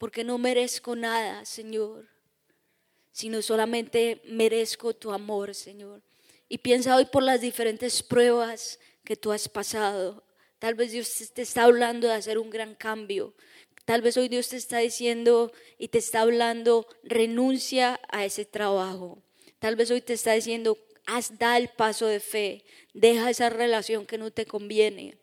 Porque 0.00 0.24
no 0.24 0.38
merezco 0.38 0.96
nada, 0.96 1.44
Señor, 1.44 2.08
sino 3.12 3.42
solamente 3.42 4.22
merezco 4.24 4.94
tu 4.96 5.12
amor, 5.12 5.54
Señor. 5.54 6.00
Y 6.48 6.56
piensa 6.56 6.96
hoy 6.96 7.04
por 7.04 7.22
las 7.22 7.42
diferentes 7.42 8.02
pruebas 8.02 8.80
que 9.04 9.14
tú 9.14 9.30
has 9.30 9.46
pasado. 9.46 10.24
Tal 10.58 10.74
vez 10.74 10.92
Dios 10.92 11.30
te 11.34 11.42
está 11.42 11.64
hablando 11.64 12.08
de 12.08 12.14
hacer 12.14 12.38
un 12.38 12.48
gran 12.48 12.74
cambio. 12.74 13.34
Tal 13.84 14.00
vez 14.00 14.16
hoy 14.16 14.28
Dios 14.30 14.48
te 14.48 14.56
está 14.56 14.78
diciendo 14.78 15.52
y 15.76 15.88
te 15.88 15.98
está 15.98 16.22
hablando, 16.22 16.86
renuncia 17.02 18.00
a 18.08 18.24
ese 18.24 18.46
trabajo. 18.46 19.22
Tal 19.58 19.76
vez 19.76 19.90
hoy 19.90 20.00
te 20.00 20.14
está 20.14 20.32
diciendo, 20.32 20.78
haz, 21.04 21.36
da 21.38 21.58
el 21.58 21.68
paso 21.68 22.06
de 22.06 22.20
fe, 22.20 22.64
deja 22.94 23.28
esa 23.28 23.50
relación 23.50 24.06
que 24.06 24.16
no 24.16 24.30
te 24.30 24.46
conviene, 24.46 25.18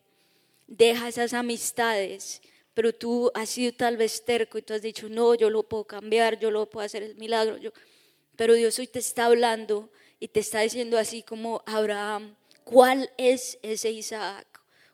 deja 0.68 1.08
esas 1.08 1.34
amistades, 1.34 2.44
pero 2.78 2.94
tú 2.94 3.32
has 3.34 3.50
sido 3.50 3.74
tal 3.74 3.98
vez 3.98 4.24
terco 4.24 4.60
y 4.60 4.62
tú 4.62 4.72
has 4.76 4.84
dicho, 4.84 5.10
no, 5.10 5.34
yo 5.34 5.50
lo 5.50 5.64
puedo 5.64 5.86
cambiar, 5.86 6.38
yo 6.38 6.52
lo 6.52 6.70
puedo 6.70 6.86
hacer 6.86 7.02
el 7.02 7.16
milagro, 7.16 7.58
pero 8.36 8.54
Dios 8.54 8.78
hoy 8.78 8.86
te 8.86 9.00
está 9.00 9.26
hablando 9.26 9.90
y 10.20 10.28
te 10.28 10.42
está 10.42 10.60
diciendo 10.60 11.00
así 11.00 11.24
como 11.24 11.64
Abraham, 11.66 12.36
¿cuál 12.64 13.10
es 13.18 13.58
ese 13.64 13.90
Isaac? 13.90 14.46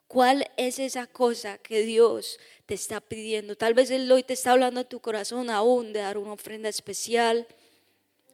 ¿Cuál 0.08 0.50
es 0.56 0.80
esa 0.80 1.08
cosa 1.08 1.58
que 1.58 1.82
Dios 1.82 2.40
te 2.66 2.74
está 2.74 3.02
pidiendo? 3.02 3.58
Tal 3.58 3.74
vez 3.74 3.92
Él 3.92 4.10
hoy 4.10 4.24
te 4.24 4.32
está 4.32 4.54
hablando 4.54 4.80
a 4.80 4.86
tu 4.86 5.02
corazón 5.02 5.50
aún 5.50 5.92
de 5.92 6.00
dar 6.00 6.18
una 6.18 6.32
ofrenda 6.32 6.70
especial 6.70 7.46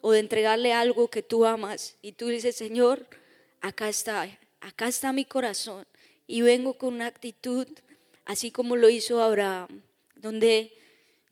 o 0.01 0.11
de 0.11 0.19
entregarle 0.19 0.73
algo 0.73 1.07
que 1.07 1.23
tú 1.23 1.43
amas 1.43 1.95
y 2.03 2.11
tú 2.11 2.27
dices, 2.27 2.55
Señor, 2.55 3.07
acá 3.61 3.89
está, 3.89 4.29
acá 4.61 4.87
está 4.87 5.11
mi 5.11 5.25
corazón 5.25 5.87
y 6.27 6.41
vengo 6.41 6.75
con 6.75 6.93
una 6.93 7.07
actitud 7.07 7.67
así 8.29 8.51
como 8.51 8.75
lo 8.75 8.89
hizo 8.89 9.23
Abraham, 9.23 9.81
donde 10.15 10.71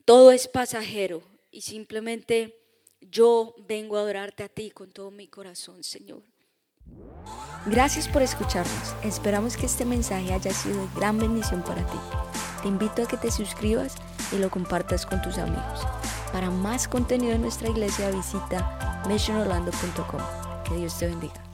todo 0.04 0.32
es 0.32 0.48
pasajero 0.48 1.22
y 1.52 1.60
simplemente 1.60 2.58
yo 3.00 3.54
vengo 3.68 3.96
a 3.96 4.00
adorarte 4.00 4.42
a 4.42 4.48
ti 4.48 4.72
con 4.72 4.90
todo 4.90 5.12
mi 5.12 5.28
corazón, 5.28 5.84
Señor. 5.84 6.22
Gracias 7.66 8.08
por 8.08 8.22
escucharnos. 8.22 8.94
Esperamos 9.04 9.56
que 9.56 9.66
este 9.66 9.84
mensaje 9.84 10.32
haya 10.32 10.52
sido 10.52 10.82
de 10.82 10.94
gran 10.96 11.18
bendición 11.18 11.62
para 11.62 11.86
ti. 11.86 11.98
Te 12.62 12.68
invito 12.68 13.04
a 13.04 13.06
que 13.06 13.16
te 13.16 13.30
suscribas 13.30 13.94
y 14.32 14.38
lo 14.38 14.50
compartas 14.50 15.06
con 15.06 15.22
tus 15.22 15.38
amigos. 15.38 15.86
Para 16.32 16.50
más 16.50 16.88
contenido 16.88 17.32
en 17.34 17.42
nuestra 17.42 17.68
iglesia 17.68 18.10
visita 18.10 19.04
missionorlando.com. 19.06 20.20
Que 20.64 20.74
Dios 20.74 20.98
te 20.98 21.06
bendiga. 21.06 21.47